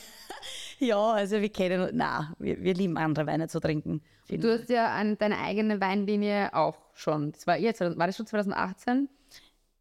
ja, 0.81 1.12
also 1.12 1.41
wir 1.41 1.50
kennen, 1.50 1.91
na, 1.94 2.35
wir, 2.38 2.62
wir 2.62 2.75
lieben 2.75 2.97
andere 2.97 3.27
Weine 3.27 3.49
zu 3.49 3.61
trinken. 3.61 4.03
Du 4.29 4.53
hast 4.53 4.69
ja 4.69 4.93
an 4.94 5.19
deine 5.19 5.38
eigene 5.38 5.81
Weinlinie 5.81 6.55
auch 6.55 6.77
schon. 6.94 7.32
Das 7.32 7.47
war 7.47 7.56
jetzt, 7.56 7.81
war 7.81 8.06
das 8.06 8.17
schon 8.17 8.27
2018? 8.27 9.09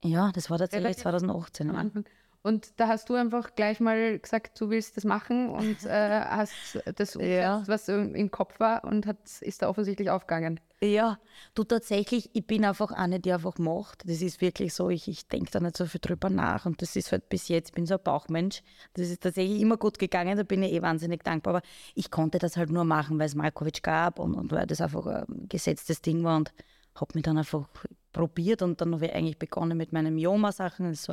Ja, 0.03 0.31
das 0.33 0.49
war 0.49 0.57
tatsächlich 0.57 0.97
2018. 0.97 1.69
Am 1.69 1.75
Anfang. 1.75 2.05
Und 2.41 2.79
da 2.79 2.87
hast 2.87 3.09
du 3.09 3.15
einfach 3.15 3.55
gleich 3.55 3.79
mal 3.79 4.17
gesagt, 4.17 4.59
du 4.59 4.69
willst 4.69 4.95
das 4.97 5.03
machen 5.03 5.49
und 5.49 5.85
äh, 5.85 6.21
hast 6.29 6.79
das 6.95 7.15
ja. 7.15 7.63
was 7.67 7.89
im 7.89 8.31
Kopf 8.31 8.59
war 8.59 8.83
und 8.85 9.05
hat, 9.05 9.17
ist 9.41 9.61
da 9.61 9.69
offensichtlich 9.69 10.09
aufgegangen. 10.09 10.59
Ja, 10.81 11.19
du 11.55 11.65
tatsächlich, 11.65 12.29
ich 12.33 12.47
bin 12.47 12.63
einfach 12.63 12.91
eine, 12.91 13.19
die 13.19 13.33
einfach 13.33 13.57
macht. 13.57 14.09
Das 14.09 14.21
ist 14.21 14.39
wirklich 14.39 14.73
so, 14.73 14.89
ich, 14.89 15.09
ich 15.09 15.27
denke 15.27 15.51
da 15.51 15.59
nicht 15.59 15.75
so 15.75 15.85
viel 15.85 15.99
drüber 15.99 16.29
nach 16.29 16.65
und 16.65 16.81
das 16.81 16.95
ist 16.95 17.11
halt 17.11 17.27
bis 17.27 17.49
jetzt, 17.49 17.69
ich 17.69 17.75
bin 17.75 17.85
so 17.85 17.95
ein 17.95 18.03
Bauchmensch. 18.03 18.63
Das 18.93 19.09
ist 19.09 19.21
tatsächlich 19.21 19.59
immer 19.59 19.75
gut 19.75 19.99
gegangen, 19.99 20.37
da 20.37 20.43
bin 20.43 20.63
ich 20.63 20.71
eh 20.71 20.81
wahnsinnig 20.81 21.21
dankbar. 21.23 21.55
Aber 21.57 21.65
ich 21.95 22.09
konnte 22.11 22.39
das 22.39 22.55
halt 22.55 22.69
nur 22.71 22.85
machen, 22.85 23.19
weil 23.19 23.25
es 23.25 23.35
Malkovic 23.35 23.83
gab 23.83 24.19
und, 24.19 24.35
und 24.35 24.51
weil 24.53 24.67
das 24.67 24.79
einfach 24.79 25.05
ein 25.05 25.47
gesetztes 25.49 26.01
Ding 26.01 26.23
war 26.23 26.37
und 26.37 26.53
habe 26.95 27.11
mich 27.13 27.23
dann 27.23 27.37
einfach 27.37 27.67
probiert 28.13 28.61
und 28.61 28.79
dann 28.79 28.93
habe 28.95 29.07
ich 29.07 29.13
eigentlich 29.13 29.37
begonnen 29.37 29.77
mit 29.77 29.91
meinen 29.91 30.17
Joma-Sachen. 30.17 30.89
Das 30.89 31.09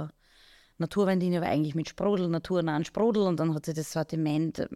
Naturweinlinie 0.79 1.41
war 1.41 1.49
eigentlich 1.49 1.75
mit 1.75 1.89
Sprudel, 1.89 2.29
naturnahen 2.29 2.85
Sprudel 2.85 3.25
und 3.25 3.41
dann 3.41 3.53
hat 3.53 3.67
sich 3.67 3.75
das 3.75 3.91
Sortiment 3.91 4.61
äh, 4.61 4.69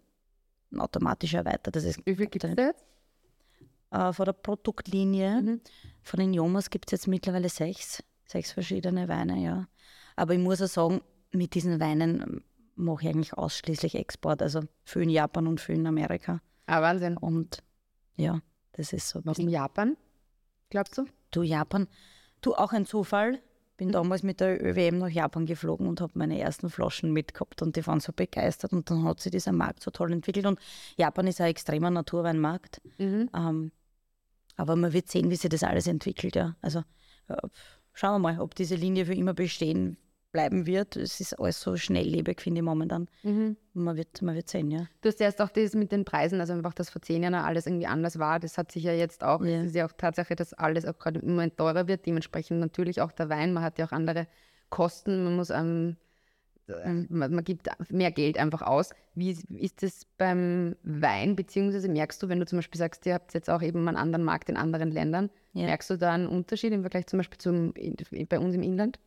automatisch 0.76 1.34
erweitert. 1.34 1.76
Das 1.76 1.84
ist 1.84 2.04
Wie 2.04 2.16
viel 2.16 2.26
gibt 2.26 2.44
es 2.44 2.54
jetzt? 2.56 2.89
Äh, 3.90 4.12
von 4.12 4.24
der 4.24 4.32
Produktlinie, 4.32 5.42
mhm. 5.42 5.60
von 6.02 6.20
den 6.20 6.32
Jomas 6.32 6.70
gibt 6.70 6.86
es 6.88 6.92
jetzt 6.92 7.08
mittlerweile 7.08 7.48
sechs, 7.48 8.02
sechs 8.26 8.52
verschiedene 8.52 9.08
Weine, 9.08 9.42
ja. 9.42 9.68
Aber 10.16 10.34
ich 10.34 10.40
muss 10.40 10.62
auch 10.62 10.68
sagen, 10.68 11.00
mit 11.32 11.54
diesen 11.54 11.80
Weinen 11.80 12.20
ähm, 12.20 12.44
mache 12.76 13.02
ich 13.02 13.08
eigentlich 13.08 13.34
ausschließlich 13.34 13.94
Export, 13.96 14.42
also 14.42 14.60
für 14.84 15.02
in 15.02 15.10
Japan 15.10 15.46
und 15.46 15.60
für 15.60 15.72
in 15.72 15.86
Amerika. 15.86 16.40
Ah, 16.66 16.82
Wahnsinn. 16.82 17.16
Und 17.16 17.62
ja, 18.16 18.40
das 18.72 18.92
ist 18.92 19.08
so. 19.08 19.20
Warum 19.24 19.48
Japan, 19.48 19.96
glaubst 20.70 20.96
du? 20.96 21.06
Du, 21.32 21.42
Japan, 21.42 21.88
du 22.40 22.54
auch 22.54 22.72
ein 22.72 22.86
Zufall 22.86 23.40
bin 23.80 23.92
damals 23.92 24.22
mit 24.22 24.40
der 24.40 24.62
ÖWM 24.62 24.98
nach 24.98 25.08
Japan 25.08 25.46
geflogen 25.46 25.86
und 25.86 26.02
habe 26.02 26.12
meine 26.14 26.38
ersten 26.38 26.68
Flaschen 26.68 27.14
mitgehabt 27.14 27.62
und 27.62 27.76
die 27.76 27.86
waren 27.86 27.98
so 27.98 28.12
begeistert 28.12 28.74
und 28.74 28.90
dann 28.90 29.04
hat 29.04 29.20
sich 29.20 29.32
dieser 29.32 29.52
Markt 29.52 29.82
so 29.82 29.90
toll 29.90 30.12
entwickelt 30.12 30.44
und 30.44 30.58
Japan 30.98 31.26
ist 31.26 31.40
ein 31.40 31.46
extremer 31.46 31.88
Naturweinmarkt. 31.88 32.82
Mhm. 32.98 33.30
Ähm, 33.34 33.72
aber 34.60 34.76
man 34.76 34.92
wird 34.92 35.08
sehen, 35.08 35.30
wie 35.30 35.36
sich 35.36 35.50
das 35.50 35.62
alles 35.62 35.86
entwickelt. 35.86 36.36
Ja. 36.36 36.54
Also 36.60 36.80
äh, 37.28 37.36
schauen 37.94 38.20
wir 38.20 38.32
mal, 38.32 38.40
ob 38.40 38.54
diese 38.54 38.74
Linie 38.74 39.06
für 39.06 39.14
immer 39.14 39.34
bestehen 39.34 39.96
bleiben 40.32 40.66
wird. 40.66 40.96
Es 40.96 41.18
ist 41.18 41.38
alles 41.40 41.60
so 41.60 41.76
schnelllebig, 41.76 42.40
finde 42.40 42.60
ich 42.60 42.64
momentan. 42.64 43.08
Mhm. 43.22 43.56
Man, 43.72 43.96
wird, 43.96 44.22
man 44.22 44.34
wird 44.34 44.48
sehen, 44.48 44.70
ja. 44.70 44.86
Du 45.00 45.08
hast 45.08 45.20
erst 45.20 45.40
auch 45.40 45.48
das 45.48 45.74
mit 45.74 45.90
den 45.90 46.04
Preisen, 46.04 46.40
also 46.40 46.52
einfach, 46.52 46.74
dass 46.74 46.90
vor 46.90 47.02
zehn 47.02 47.22
Jahren 47.22 47.34
alles 47.34 47.66
irgendwie 47.66 47.86
anders 47.86 48.18
war. 48.18 48.38
Das 48.38 48.58
hat 48.58 48.70
sich 48.70 48.84
ja 48.84 48.92
jetzt 48.92 49.24
auch, 49.24 49.42
ja. 49.42 49.60
es 49.60 49.68
ist 49.68 49.74
ja 49.74 49.86
auch 49.86 49.92
Tatsache, 49.92 50.36
dass 50.36 50.52
alles 50.52 50.84
auch 50.84 50.98
gerade 50.98 51.20
im 51.20 51.30
Moment 51.30 51.56
teurer 51.56 51.88
wird. 51.88 52.06
Dementsprechend 52.06 52.60
natürlich 52.60 53.00
auch 53.00 53.12
der 53.12 53.28
Wein. 53.28 53.52
Man 53.52 53.64
hat 53.64 53.78
ja 53.78 53.86
auch 53.86 53.92
andere 53.92 54.28
Kosten. 54.68 55.24
Man 55.24 55.36
muss 55.36 55.50
ähm, 55.50 55.96
man, 57.08 57.34
man, 57.34 57.44
gibt 57.44 57.68
mehr 57.90 58.10
Geld 58.10 58.38
einfach 58.38 58.62
aus. 58.62 58.90
Wie 59.14 59.30
ist 59.30 59.82
das 59.82 60.06
beim 60.18 60.76
Wein? 60.82 61.36
Beziehungsweise 61.36 61.88
merkst 61.88 62.22
du, 62.22 62.28
wenn 62.28 62.40
du 62.40 62.46
zum 62.46 62.58
Beispiel 62.58 62.78
sagst, 62.78 63.06
ihr 63.06 63.14
habt 63.14 63.34
jetzt 63.34 63.50
auch 63.50 63.62
eben 63.62 63.86
einen 63.88 63.96
anderen 63.96 64.24
Markt 64.24 64.48
in 64.48 64.56
anderen 64.56 64.90
Ländern, 64.90 65.30
ja. 65.52 65.66
merkst 65.66 65.90
du 65.90 65.96
da 65.96 66.12
einen 66.12 66.26
Unterschied 66.26 66.72
im 66.72 66.82
Vergleich 66.82 67.06
zum 67.06 67.18
Beispiel 67.18 67.38
zum, 67.38 67.74
bei 68.28 68.38
uns 68.38 68.54
im 68.54 68.62
Inland? 68.62 68.98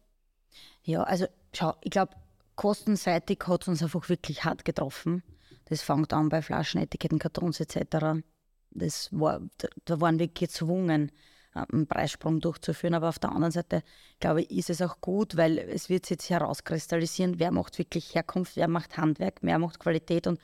Ja, 0.84 1.03
also 1.03 1.25
schau, 1.53 1.74
ich 1.82 1.91
glaube, 1.91 2.13
kostenseitig 2.55 3.39
hat 3.48 3.63
es 3.63 3.67
uns 3.67 3.84
einfach 3.84 4.08
wirklich 4.10 4.43
hart 4.43 4.65
getroffen. 4.65 5.24
Das 5.65 5.82
fängt 5.82 6.13
an 6.13 6.29
bei 6.29 6.41
Flaschenetiketten, 6.41 7.20
Kartons 7.20 7.60
etc. 7.60 8.24
Das 8.72 9.10
war, 9.12 9.41
da 9.86 10.01
waren 10.01 10.20
wir 10.20 10.27
gezwungen, 10.27 11.12
einen 11.53 11.88
Preissprung 11.88 12.39
durchzuführen. 12.39 12.93
Aber 12.93 13.10
auf 13.10 13.19
der 13.19 13.31
anderen 13.31 13.51
Seite, 13.51 13.83
glaube 14.19 14.41
ich, 14.41 14.51
ist 14.51 14.69
es 14.69 14.81
auch 14.81 15.01
gut, 15.01 15.38
weil 15.38 15.57
es 15.57 15.89
wird 15.89 16.05
sich 16.05 16.15
jetzt 16.15 16.29
herauskristallisieren, 16.29 17.39
wer 17.39 17.51
macht 17.51 17.77
wirklich 17.77 18.15
Herkunft, 18.15 18.55
wer 18.55 18.67
macht 18.67 18.98
Handwerk, 18.98 19.38
wer 19.41 19.60
macht 19.60 19.79
Qualität 19.79 20.27
und 20.27 20.39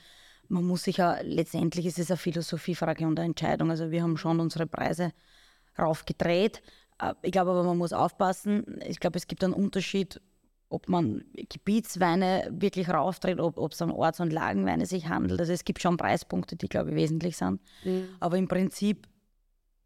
man 0.51 0.63
muss 0.63 0.83
sich 0.83 0.97
ja, 0.97 1.17
letztendlich 1.21 1.85
ist 1.85 1.99
es 1.99 2.09
eine 2.09 2.17
Philosophiefrage 2.17 3.05
und 3.05 3.19
eine 3.19 3.27
Entscheidung. 3.27 3.69
Also 3.69 3.91
wir 3.91 4.01
haben 4.01 4.17
schon 4.17 4.39
unsere 4.39 4.65
Preise 4.65 5.13
raufgedreht, 5.77 6.63
äh, 6.99 7.13
ich 7.21 7.31
glaube 7.31 7.51
aber, 7.51 7.63
man 7.63 7.77
muss 7.77 7.93
aufpassen. 7.93 8.79
Ich 8.85 8.99
glaube, 8.99 9.17
es 9.17 9.27
gibt 9.27 9.43
einen 9.43 9.53
Unterschied, 9.53 10.21
ob 10.69 10.87
man 10.87 11.25
Gebietsweine 11.33 12.47
wirklich 12.51 12.89
rauftritt, 12.89 13.39
ob 13.39 13.71
es 13.71 13.81
um 13.81 13.91
Orts- 13.91 14.19
und 14.19 14.31
Lagenweine 14.31 14.85
sich 14.85 15.07
handelt. 15.07 15.39
Also 15.39 15.51
es 15.51 15.63
gibt 15.63 15.81
schon 15.81 15.97
Preispunkte, 15.97 16.55
die, 16.55 16.67
glaube 16.67 16.91
ich, 16.91 16.95
wesentlich 16.95 17.37
sind. 17.37 17.59
Mhm. 17.83 18.09
Aber 18.19 18.37
im 18.37 18.47
Prinzip, 18.47 19.07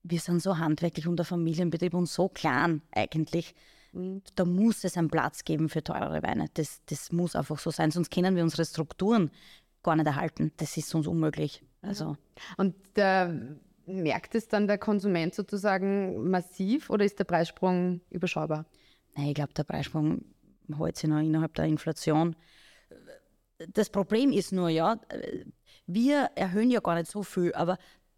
wir 0.03 0.19
sind 0.19 0.41
so 0.41 0.57
handwerklich 0.57 1.07
unter 1.07 1.25
Familienbetrieb 1.25 1.93
und 1.93 2.07
so 2.07 2.29
klein 2.29 2.81
eigentlich. 2.91 3.55
Mhm. 3.93 4.21
Da 4.35 4.45
muss 4.45 4.83
es 4.83 4.97
einen 4.97 5.09
Platz 5.09 5.43
geben 5.43 5.69
für 5.69 5.83
teurere 5.83 6.21
Weine. 6.23 6.47
Das, 6.53 6.81
das 6.85 7.11
muss 7.11 7.35
einfach 7.35 7.59
so 7.59 7.71
sein, 7.71 7.91
sonst 7.91 8.11
können 8.11 8.35
wir 8.35 8.43
unsere 8.43 8.65
Strukturen 8.65 9.31
gar 9.81 9.95
nicht 9.95 10.07
erhalten. 10.07 10.51
Das 10.57 10.77
ist 10.77 10.93
uns 10.93 11.07
unmöglich. 11.07 11.63
Also. 11.81 12.17
Und 12.57 12.75
der, 12.95 13.57
merkt 13.85 14.35
es 14.35 14.47
dann 14.47 14.67
der 14.67 14.77
Konsument 14.77 15.33
sozusagen 15.33 16.29
massiv 16.29 16.89
oder 16.89 17.05
ist 17.05 17.19
der 17.19 17.25
Preissprung 17.25 18.01
überschaubar? 18.09 18.65
Nein, 19.15 19.27
ich 19.27 19.35
glaube, 19.35 19.53
der 19.53 19.63
Preissprung 19.63 20.25
hält 20.77 20.97
sich 20.97 21.09
noch 21.09 21.19
innerhalb 21.19 21.53
der 21.55 21.65
Inflation. 21.65 22.35
Das 23.73 23.89
Problem 23.89 24.31
ist 24.31 24.51
nur, 24.51 24.69
ja, 24.69 24.99
wir 25.85 26.29
erhöhen 26.35 26.71
ja 26.71 26.79
gar 26.79 26.95
nicht 26.95 27.11
so 27.11 27.23
viel, 27.23 27.53
aber 27.53 27.77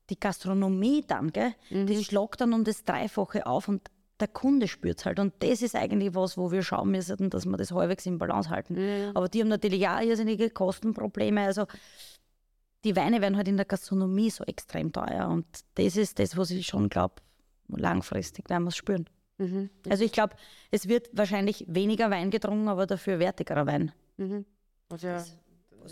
die 0.10 0.20
Gastronomie 0.20 1.04
dann, 1.08 1.32
gell, 1.32 1.54
mhm. 1.70 1.88
die 1.88 2.04
schlagt 2.04 2.42
dann 2.42 2.54
um 2.54 2.64
das 2.64 2.84
Dreifache 2.84 3.46
auf 3.46 3.68
und 3.68 3.90
der 4.20 4.28
Kunde 4.28 4.68
spürt 4.68 5.00
es 5.00 5.06
halt. 5.06 5.20
Und 5.20 5.34
das 5.40 5.62
ist 5.62 5.76
eigentlich 5.76 6.16
was, 6.16 6.38
wo 6.38 6.52
wir 6.52 6.64
schauen 6.64 6.92
müssen, 6.92 7.30
dass 7.30 7.46
wir 7.46 7.58
das 7.58 7.72
halbwegs 7.72 8.06
in 8.06 8.18
Balance 8.18 8.50
halten. 8.50 8.76
Mhm. 8.76 9.12
Aber 9.14 9.28
die 9.28 9.42
haben 9.42 9.50
natürlich 9.50 9.88
auch 9.88 10.00
irrsinnige 10.00 10.50
Kostenprobleme. 10.50 11.42
Also 11.42 11.66
die 12.84 12.96
Weine 12.96 13.20
werden 13.22 13.36
halt 13.36 13.48
in 13.48 13.58
der 13.58 13.66
Gastronomie 13.66 14.30
so 14.30 14.44
extrem 14.46 14.94
teuer. 14.94 15.28
Und 15.28 15.46
das 15.76 15.98
ist 15.98 16.20
das, 16.20 16.38
was 16.38 16.52
ich 16.52 16.68
schon 16.68 16.88
glaube, 16.88 17.16
langfristig 17.68 18.50
werden 18.50 18.64
wir 18.64 18.70
es 18.70 18.78
spüren. 18.78 19.10
Mhm. 19.38 19.70
Also 19.90 20.04
ich 20.06 20.12
glaube, 20.12 20.36
es 20.72 20.88
wird 20.88 21.10
wahrscheinlich 21.12 21.66
weniger 21.68 22.10
Wein 22.10 22.32
getrunken, 22.32 22.70
aber 22.70 22.86
dafür 22.86 23.20
wertigerer 23.20 23.66
Wein. 23.66 23.92
Mhm. 24.18 24.46
Also, 24.90 25.08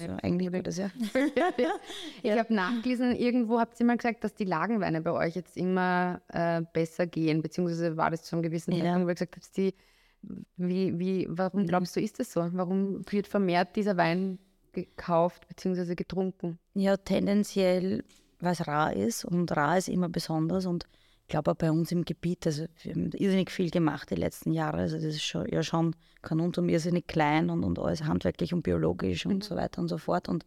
also 0.01 0.17
eigentlich 0.21 0.51
gut 0.51 0.67
ist, 0.67 0.77
ja. 0.77 0.89
ich 2.23 2.31
habe 2.31 2.53
nachgelesen, 2.53 3.15
irgendwo 3.15 3.59
habt 3.59 3.79
ihr 3.79 3.85
mal 3.85 3.97
gesagt, 3.97 4.23
dass 4.23 4.33
die 4.33 4.45
Lagenweine 4.45 5.01
bei 5.01 5.11
euch 5.11 5.35
jetzt 5.35 5.57
immer 5.57 6.21
äh, 6.29 6.61
besser 6.73 7.07
gehen, 7.07 7.41
beziehungsweise 7.41 7.97
war 7.97 8.11
das 8.11 8.23
zu 8.23 8.35
einem 8.35 8.43
gewissen 8.43 8.71
ja. 8.71 8.83
Zeitpunkt, 8.83 9.05
wo 9.05 9.09
ihr 9.09 9.13
gesagt 9.13 9.35
habt, 9.35 9.57
die, 9.57 9.73
wie, 10.57 10.99
wie, 10.99 11.27
warum 11.29 11.61
mhm. 11.61 11.67
glaubst 11.67 11.95
du, 11.95 12.01
ist 12.01 12.19
das 12.19 12.31
so? 12.31 12.47
Warum 12.51 13.01
wird 13.09 13.27
vermehrt 13.27 13.75
dieser 13.75 13.97
Wein 13.97 14.39
gekauft 14.71 15.47
bzw. 15.47 15.95
getrunken? 15.95 16.59
Ja, 16.73 16.97
tendenziell, 16.97 18.03
weil 18.39 18.53
es 18.53 18.67
rar 18.67 18.93
ist 18.93 19.25
und 19.25 19.55
rar 19.55 19.77
ist 19.77 19.89
immer 19.89 20.09
besonders 20.09 20.65
und 20.65 20.87
ich 21.23 21.29
glaube 21.29 21.51
auch 21.51 21.55
bei 21.55 21.71
uns 21.71 21.91
im 21.91 22.05
Gebiet, 22.05 22.45
also 22.45 22.65
wir 22.81 22.93
haben 22.93 23.11
irrsinnig 23.13 23.49
viel 23.49 23.69
gemacht 23.69 24.09
die 24.11 24.15
letzten 24.15 24.51
Jahre, 24.51 24.77
also 24.77 24.95
das 24.95 25.05
ist 25.05 25.23
schon, 25.23 25.47
ja 25.49 25.63
schon 25.63 25.95
Kanuntum 26.21 26.69
irrsinnig 26.69 27.07
klein 27.07 27.49
und, 27.49 27.63
und 27.63 27.79
alles 27.79 28.03
handwerklich 28.03 28.53
und 28.53 28.61
biologisch 28.61 29.25
und 29.25 29.35
mhm. 29.35 29.41
so 29.41 29.55
weiter 29.55 29.81
und 29.81 29.87
so 29.87 29.97
fort 29.97 30.29
und 30.29 30.45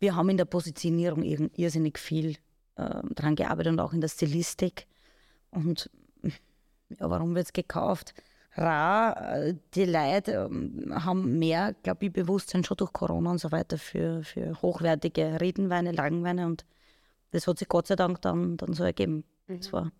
wir 0.00 0.14
haben 0.14 0.28
in 0.28 0.36
der 0.36 0.44
Positionierung 0.44 1.22
irrsinnig 1.22 1.98
viel 1.98 2.36
äh, 2.76 3.02
dran 3.14 3.36
gearbeitet 3.36 3.72
und 3.72 3.80
auch 3.80 3.92
in 3.92 4.00
der 4.00 4.08
Stilistik 4.08 4.86
und 5.50 5.90
ja, 6.22 7.10
warum 7.10 7.34
wird 7.34 7.46
es 7.46 7.52
gekauft? 7.52 8.14
rar. 8.58 9.52
Die 9.74 9.84
Leute 9.84 10.48
ähm, 10.50 10.92
haben 11.04 11.38
mehr, 11.38 11.74
glaube 11.82 12.06
ich, 12.06 12.12
Bewusstsein 12.12 12.64
schon 12.64 12.76
durch 12.76 12.92
Corona 12.92 13.30
und 13.30 13.38
so 13.38 13.52
weiter 13.52 13.78
für, 13.78 14.22
für 14.24 14.60
hochwertige 14.60 15.40
Riedenweine, 15.40 15.92
Langweine 15.92 16.46
und 16.46 16.64
das 17.30 17.46
hat 17.46 17.58
sich 17.58 17.68
Gott 17.68 17.86
sei 17.86 17.96
Dank 17.96 18.20
dann, 18.22 18.56
dann 18.56 18.72
so 18.72 18.84
ergeben. 18.84 19.24
Mhm. 19.46 19.72
war 19.72 19.92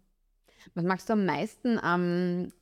Was 0.74 0.84
magst 0.84 1.08
du 1.08 1.14
am 1.14 1.24
meisten 1.24 1.78
am, 1.78 2.52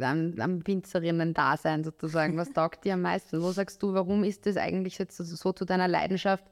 am, 0.00 0.34
am 0.38 0.66
Winzerinnen-Dasein 0.66 1.84
sozusagen? 1.84 2.36
Was 2.36 2.52
taugt 2.52 2.84
dir 2.84 2.94
am 2.94 3.02
meisten? 3.02 3.42
Wo 3.42 3.52
sagst 3.52 3.82
du, 3.82 3.94
warum 3.94 4.24
ist 4.24 4.46
das 4.46 4.56
eigentlich 4.56 4.98
jetzt 4.98 5.16
so, 5.16 5.52
zu 5.52 5.64
deiner 5.64 5.88
Leidenschaft, 5.88 6.44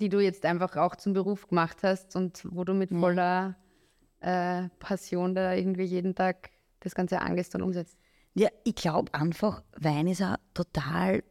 die 0.00 0.08
du 0.08 0.20
jetzt 0.20 0.44
einfach 0.44 0.76
auch 0.76 0.96
zum 0.96 1.12
Beruf 1.12 1.48
gemacht 1.48 1.78
hast 1.82 2.16
und 2.16 2.42
wo 2.50 2.64
du 2.64 2.74
mit 2.74 2.90
mhm. 2.90 3.00
voller 3.00 3.56
äh, 4.20 4.68
Passion 4.78 5.34
da 5.34 5.54
irgendwie 5.54 5.84
jeden 5.84 6.14
Tag 6.14 6.50
das 6.80 6.94
Ganze 6.94 7.20
angehst 7.20 7.54
und 7.54 7.62
umsetzt? 7.62 7.98
Ja, 8.34 8.48
ich 8.64 8.74
glaube 8.74 9.12
einfach, 9.14 9.62
Wein 9.78 10.08
ist 10.08 10.20
ein 10.20 10.36
total 10.52 11.24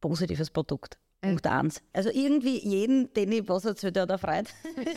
positives 0.00 0.50
Produkt. 0.50 0.98
Punkt 1.20 1.46
eins. 1.46 1.82
Also 1.92 2.10
irgendwie 2.10 2.58
jeden, 2.58 3.12
den 3.14 3.32
ich 3.32 3.48
was 3.48 3.64
erzählt, 3.64 3.96
der 3.96 4.06
hat 4.06 4.20
freut. 4.20 4.46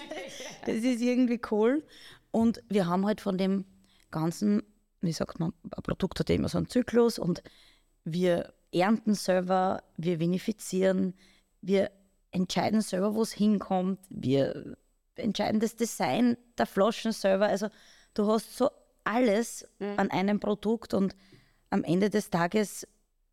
das 0.66 0.76
ist 0.76 1.02
irgendwie 1.02 1.42
cool. 1.52 1.84
Und 2.32 2.62
wir 2.70 2.88
haben 2.88 3.06
halt 3.06 3.22
von 3.22 3.38
dem 3.38 3.66
ganzen, 4.12 4.64
wie 5.02 5.14
sagt 5.14 5.40
man, 5.40 5.54
ein 5.64 5.84
Produkt 5.84 6.20
hat 6.20 6.30
immer 6.30 6.50
so 6.50 6.58
einen 6.58 6.70
Zyklus 6.70 7.20
und 7.20 7.42
wir 8.04 8.54
ernten 8.72 9.16
selber, 9.16 9.84
wir 9.98 10.20
vinifizieren, 10.20 11.16
wir 11.62 11.92
entscheiden 12.32 12.82
selber, 12.82 13.16
wo 13.16 13.22
es 13.22 13.32
hinkommt, 13.32 14.00
wir 14.10 14.78
entscheiden 15.16 15.60
das 15.60 15.76
Design 15.76 16.38
der 16.58 16.66
Flaschen 16.66 17.12
selber. 17.12 17.48
Also 17.48 17.70
du 18.14 18.28
hast 18.28 18.56
so 18.56 18.70
alles 19.04 19.68
mhm. 19.80 19.94
an 19.98 20.12
einem 20.12 20.40
Produkt 20.40 20.94
und 20.94 21.16
am 21.70 21.84
Ende 21.84 22.10
des 22.10 22.30
Tages 22.30 22.88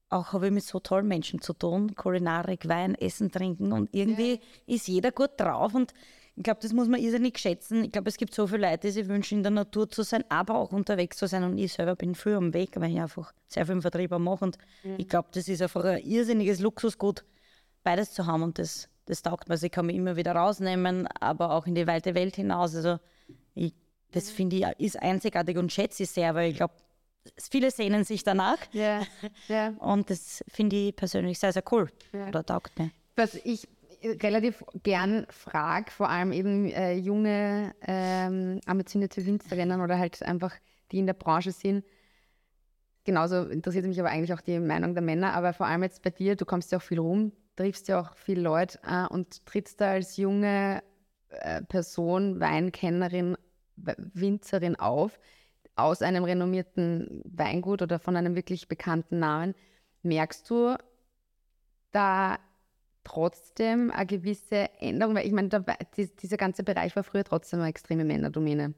auch 0.09 0.33
habe 0.33 0.47
ich 0.47 0.53
mit 0.53 0.65
so 0.65 0.79
tollen 0.79 1.09
Menschen 1.09 1.41
zu 1.41 1.53
tun, 1.53 1.95
Kulinarik, 1.95 2.69
Wein, 2.69 2.95
Essen, 2.95 3.31
Trinken 3.31 3.73
und 3.73 3.93
irgendwie 3.93 4.35
ja. 4.35 4.75
ist 4.75 4.89
jeder 4.89 5.11
gut 5.11 5.31
drauf 5.37 5.75
und 5.75 5.93
ich 6.37 6.43
glaube, 6.43 6.61
das 6.61 6.73
muss 6.73 6.87
man 6.89 7.01
irrsinnig 7.01 7.39
schätzen. 7.39 7.85
Ich 7.85 7.93
glaube, 7.93 8.09
es 8.09 8.19
gibt 8.19 8.35
so 8.35 8.47
viele 8.47 8.69
Leute, 8.69 8.89
die 8.89 8.91
sich 8.91 9.09
wünschen, 9.09 9.39
in 9.39 9.43
der 9.43 9.53
Natur 9.53 9.89
zu 9.89 10.03
sein, 10.03 10.23
aber 10.29 10.57
auch 10.57 10.73
unterwegs 10.73 11.17
zu 11.17 11.27
sein 11.27 11.43
und 11.45 11.57
ich 11.57 11.73
selber 11.73 11.97
bin 11.97 12.15
früh 12.15 12.35
am 12.35 12.53
Weg, 12.53 12.73
weil 12.77 12.91
ich 12.93 13.01
einfach 13.01 13.33
sehr 13.49 13.65
viel 13.65 13.75
im 13.77 13.83
Vertrieb 13.83 14.11
mache 14.11 14.45
und 14.45 14.59
mhm. 14.85 14.97
ich 14.99 15.09
glaube, 15.09 15.29
das 15.33 15.49
ist 15.49 15.63
einfach 15.63 15.85
ein 15.85 16.05
irrsinniges 16.05 16.61
Luxusgut, 16.61 17.25
beides 17.83 18.13
zu 18.13 18.27
haben 18.27 18.43
und 18.43 18.59
das, 18.59 18.89
das 19.07 19.23
taugt 19.23 19.49
mir. 19.49 19.55
Also 19.55 19.67
ich 19.67 19.73
kann 19.73 19.87
mich 19.87 19.97
immer 19.97 20.17
wieder 20.17 20.33
rausnehmen, 20.33 21.07
aber 21.21 21.53
auch 21.53 21.67
in 21.67 21.75
die 21.75 21.87
weite 21.87 22.15
Welt 22.15 22.37
hinaus. 22.37 22.75
Also 22.75 22.99
ich 23.55 23.73
das 24.13 24.31
finde 24.31 24.57
ich 24.57 24.65
ist 24.79 25.03
einzigartig 25.03 25.59
und 25.59 25.73
schätze 25.73 26.05
ich 26.05 26.11
sehr, 26.11 26.35
weil 26.35 26.51
ich 26.51 26.57
glaube, 26.57 26.75
viele 27.37 27.71
sehnen 27.71 28.05
sich 28.05 28.23
danach. 28.23 28.59
Ja. 28.73 29.03
ja. 29.49 29.69
Und 29.79 30.09
das 30.11 30.45
finde 30.49 30.77
ich 30.77 30.97
persönlich 30.97 31.39
sehr, 31.39 31.53
sehr 31.53 31.65
cool. 31.71 31.91
Ja. 32.13 32.29
Oder 32.29 32.45
taugt 32.45 32.79
mir. 32.79 32.91
Was 33.17 33.35
ich 33.35 33.69
relativ 34.09 34.65
gern 34.83 35.27
frage, 35.31 35.91
vor 35.91 36.09
allem 36.09 36.33
eben 36.33 36.67
äh, 36.71 36.95
junge, 36.95 37.75
ähm, 37.87 38.61
ambitionierte 38.67 39.25
Winzerinnen 39.25 39.81
oder 39.81 39.99
halt 39.99 40.23
einfach 40.23 40.55
die 40.93 40.99
in 40.99 41.07
der 41.07 41.15
Branche 41.15 41.53
sind. 41.53 41.85
Genauso 43.05 43.45
interessiert 43.45 43.87
mich 43.87 44.01
aber 44.01 44.11
eigentlich 44.11 44.33
auch 44.33 44.41
die 44.41 44.59
Meinung 44.59 44.95
der 44.95 45.03
Männer, 45.03 45.35
aber 45.35 45.53
vor 45.53 45.67
allem 45.67 45.83
jetzt 45.83 46.03
bei 46.03 46.11
dir, 46.11 46.37
du 46.37 46.45
kommst 46.45 46.73
ja 46.73 46.79
auch 46.79 46.83
viel 46.83 46.99
rum, 46.99 47.33
triffst 47.55 47.89
ja 47.89 48.01
auch 48.01 48.17
viele 48.17 48.41
Leute 48.43 48.79
äh, 48.87 49.07
und 49.07 49.47
trittst 49.47 49.81
da 49.81 49.91
als 49.93 50.17
junge 50.17 50.83
äh, 51.29 51.63
Person, 51.63 52.41
Weinkennerin 52.41 53.37
Winzerin 53.77 54.77
auf, 54.77 55.19
aus 55.75 56.03
einem 56.03 56.25
renommierten 56.25 57.23
Weingut 57.25 57.83
oder 57.83 57.99
von 57.99 58.17
einem 58.17 58.35
wirklich 58.35 58.69
bekannten 58.69 59.19
Namen, 59.19 59.55
merkst 60.03 60.49
du 60.49 60.77
da 61.93 62.39
trotzdem 63.07 63.91
eine 63.91 64.07
gewisse 64.07 64.69
Änderung? 64.81 65.15
Weil 65.15 65.27
ich 65.27 65.33
meine, 65.33 65.49
da, 65.49 65.65
dieser 65.97 66.37
ganze 66.37 66.65
Bereich 66.65 66.97
war 66.97 67.05
früher 67.05 67.25
trotzdem 67.25 67.61
eine 67.61 67.69
extreme 67.69 68.05
Männerdomäne. 68.05 68.75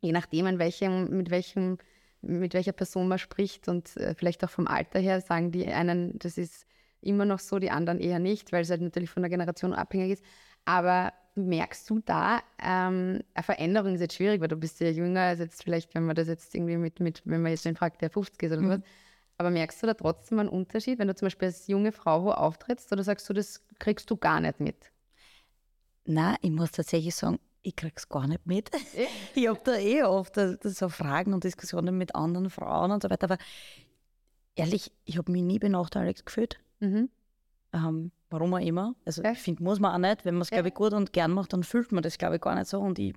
Je 0.00 0.12
nachdem, 0.12 0.46
in 0.46 0.58
welchem, 0.58 1.16
mit, 1.16 1.30
welchem, 1.30 1.78
mit 2.22 2.54
welcher 2.54 2.72
Person 2.72 3.08
man 3.08 3.18
spricht 3.18 3.68
und 3.68 3.96
äh, 3.96 4.14
vielleicht 4.14 4.44
auch 4.44 4.50
vom 4.50 4.66
Alter 4.66 5.00
her, 5.00 5.20
sagen 5.20 5.50
die 5.50 5.66
einen, 5.66 6.18
das 6.18 6.38
ist 6.38 6.66
immer 7.00 7.24
noch 7.24 7.40
so, 7.40 7.58
die 7.58 7.70
anderen 7.70 8.00
eher 8.00 8.18
nicht, 8.18 8.52
weil 8.52 8.62
es 8.62 8.70
halt 8.70 8.80
natürlich 8.80 9.10
von 9.10 9.22
der 9.22 9.30
Generation 9.30 9.72
abhängig 9.72 10.12
ist. 10.12 10.24
Aber 10.64 11.12
merkst 11.34 11.90
du 11.90 11.98
da 11.98 12.40
ähm, 12.62 13.20
eine 13.34 13.42
Veränderung 13.42 13.94
ist 13.94 14.00
jetzt 14.00 14.14
schwierig, 14.14 14.40
weil 14.40 14.48
du 14.48 14.56
bist 14.56 14.80
ja 14.80 14.88
jünger 14.88 15.22
als 15.22 15.40
jetzt 15.40 15.64
vielleicht, 15.64 15.94
wenn 15.94 16.06
man 16.06 16.14
das 16.14 16.28
jetzt 16.28 16.54
irgendwie 16.54 16.76
mit, 16.76 17.00
mit 17.00 17.22
wenn 17.24 17.42
man 17.42 17.50
jetzt 17.50 17.64
den 17.64 17.76
fragt, 17.76 18.02
der 18.02 18.10
50 18.10 18.42
ist 18.42 18.52
oder 18.52 18.62
mhm. 18.62 18.68
was. 18.68 18.80
Aber 19.36 19.50
merkst 19.50 19.82
du 19.82 19.86
da 19.86 19.94
trotzdem 19.94 20.38
einen 20.38 20.48
Unterschied, 20.48 20.98
wenn 20.98 21.08
du 21.08 21.14
zum 21.14 21.26
Beispiel 21.26 21.48
als 21.48 21.66
junge 21.66 21.92
Frau 21.92 22.24
wo 22.24 22.30
auftrittst 22.30 22.92
oder 22.92 23.02
sagst 23.02 23.28
du, 23.28 23.32
das 23.32 23.62
kriegst 23.78 24.10
du 24.10 24.16
gar 24.16 24.40
nicht 24.40 24.60
mit? 24.60 24.92
Na, 26.04 26.36
ich 26.40 26.50
muss 26.50 26.70
tatsächlich 26.70 27.14
sagen, 27.14 27.38
ich 27.62 27.74
krieg's 27.74 28.08
gar 28.08 28.28
nicht 28.28 28.46
mit. 28.46 28.70
ich 29.34 29.48
habe 29.48 29.60
da 29.64 29.76
eh 29.76 30.04
oft 30.04 30.36
äh, 30.36 30.56
so 30.62 30.88
Fragen 30.88 31.32
und 31.32 31.44
Diskussionen 31.44 31.98
mit 31.98 32.14
anderen 32.14 32.50
Frauen 32.50 32.92
und 32.92 33.02
so 33.02 33.10
weiter, 33.10 33.24
aber 33.24 33.38
ehrlich, 34.54 34.92
ich 35.04 35.18
habe 35.18 35.32
mich 35.32 35.42
nie 35.42 35.58
benachteiligt 35.58 36.26
gefühlt. 36.26 36.60
Mhm. 36.80 37.08
Ähm, 37.72 38.12
warum 38.30 38.54
auch 38.54 38.58
immer. 38.58 38.94
Also 39.04 39.22
ja. 39.22 39.32
ich 39.32 39.38
finde, 39.38 39.62
muss 39.62 39.80
man 39.80 39.92
auch 39.94 40.08
nicht. 40.08 40.24
Wenn 40.24 40.34
man 40.34 40.42
es, 40.42 40.50
glaube 40.50 40.68
ich, 40.68 40.74
gut 40.74 40.92
und 40.92 41.12
gern 41.12 41.32
macht, 41.32 41.52
dann 41.52 41.64
fühlt 41.64 41.90
man 41.92 42.02
das, 42.02 42.18
glaube 42.18 42.36
ich, 42.36 42.40
gar 42.40 42.54
nicht 42.54 42.68
so. 42.68 42.80
Und 42.80 42.98
ich, 42.98 43.14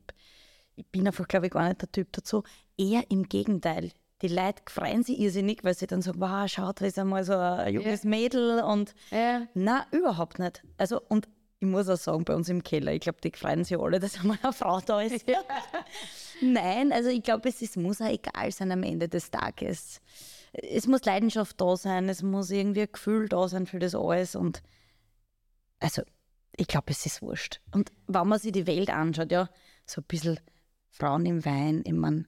ich 0.76 0.88
bin 0.88 1.06
einfach, 1.06 1.28
glaube 1.28 1.48
ich, 1.48 1.52
gar 1.52 1.68
nicht 1.68 1.82
der 1.82 1.92
Typ 1.92 2.12
dazu. 2.14 2.44
Eher 2.78 3.04
im 3.10 3.30
Gegenteil. 3.30 3.92
Die 4.22 4.28
Leute 4.28 4.64
freuen 4.68 5.04
sich 5.04 5.20
irrsinnig, 5.20 5.64
weil 5.64 5.76
sie 5.76 5.86
dann 5.86 6.02
sagen, 6.02 6.20
wow, 6.20 6.50
schaut, 6.50 6.82
da 6.82 6.86
ist 6.86 6.98
einmal 6.98 7.24
so 7.24 7.34
ein 7.34 7.74
junges 7.74 8.04
ja. 8.04 8.10
Mädel 8.10 8.64
und 8.64 8.96
ja. 9.12 9.48
nein, 9.54 9.84
überhaupt 9.92 10.40
nicht. 10.40 10.64
Also 10.78 11.00
und 11.08 11.28
ich 11.60 11.68
muss 11.68 11.90
auch 11.90 11.98
sagen, 11.98 12.24
bei 12.24 12.36
uns 12.36 12.50
im 12.50 12.64
Keller, 12.64 12.94
ich 12.94 13.02
glaube, 13.02 13.20
die 13.22 13.32
freuen 13.32 13.64
sich 13.64 13.78
alle, 13.80 14.00
dass 14.00 14.20
einmal 14.20 14.38
eine 14.42 14.54
Frau 14.54 14.80
da 14.80 15.02
ist. 15.02 15.28
Ja. 15.28 15.42
Nein, 16.42 16.92
also 16.92 17.10
ich 17.10 17.24
glaube, 17.24 17.50
es 17.50 17.62
ist, 17.62 17.78
muss 17.78 18.02
auch 18.02 18.10
egal 18.10 18.52
sein 18.52 18.72
am 18.72 18.84
Ende 18.84 19.10
des 19.10 19.32
Tages. 19.32 20.02
Es 20.54 20.88
muss 20.88 21.04
Leidenschaft 21.06 21.60
da 21.60 21.76
sein, 21.76 22.10
es 22.10 22.24
muss 22.24 22.52
irgendwie 22.52 22.82
ein 22.82 22.92
Gefühl 22.92 23.28
da 23.28 23.48
sein 23.48 23.66
für 23.66 23.80
das 23.80 23.96
alles 23.96 24.36
und 24.36 24.62
also 25.80 26.02
ich 26.56 26.68
glaube, 26.68 26.92
es 26.92 27.06
ist 27.06 27.22
wurscht. 27.22 27.62
Und 27.72 27.92
wenn 28.08 28.28
man 28.28 28.40
sich 28.40 28.52
die 28.52 28.66
Welt 28.66 28.90
anschaut, 28.90 29.32
ja, 29.32 29.50
so 29.86 30.02
ein 30.02 30.06
bisschen 30.08 30.40
Frauen 30.90 31.26
im 31.26 31.46
Wein, 31.46 31.84
ich 31.86 31.94
meine, 31.94 32.26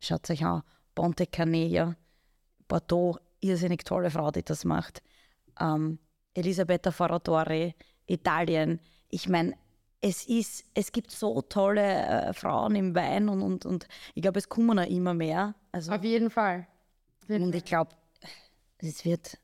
schaut 0.00 0.30
euch 0.30 0.44
an, 0.44 0.62
Ponte 0.96 1.26
Canet, 1.26 1.70
ja, 1.70 1.94
Bordeaux, 2.66 3.18
irrsinnig 3.40 3.84
tolle 3.84 4.10
Frau, 4.10 4.32
die 4.32 4.42
das 4.42 4.64
macht. 4.64 5.02
Ähm, 5.60 6.00
Elisabetta 6.34 6.90
Ferratori, 6.90 7.74
Italien. 8.06 8.80
Ich 9.08 9.28
meine, 9.28 9.54
es 10.00 10.26
ist, 10.26 10.64
es 10.74 10.90
gibt 10.90 11.10
so 11.12 11.42
tolle 11.42 11.82
äh, 11.82 12.32
Frauen 12.32 12.74
im 12.74 12.94
Wein 12.94 13.28
und, 13.28 13.42
und, 13.42 13.66
und 13.66 13.86
ich 14.14 14.22
glaube, 14.22 14.38
es 14.38 14.48
kommen 14.48 14.78
auch 14.78 14.86
immer 14.86 15.14
mehr. 15.14 15.54
Also, 15.70 15.92
Auf 15.92 16.02
jeden 16.02 16.30
Fall. 16.30 16.66
Und 17.28 17.54
ich 17.54 17.64
glaube, 17.64 17.90
es 18.78 19.04
wird. 19.04 19.38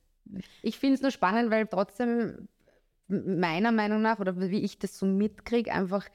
Ich 0.63 0.79
finde 0.79 0.95
es 0.95 1.03
nur 1.03 1.11
spannend, 1.11 1.51
weil 1.51 1.67
trotzdem 1.67 2.49
meiner 3.09 3.73
Meinung 3.73 4.01
nach 4.01 4.21
oder 4.21 4.39
wie 4.41 4.61
ich 4.61 4.79
das 4.79 4.99
so 4.99 5.05
mitkriege, 5.05 5.71
einfach, 5.73 6.07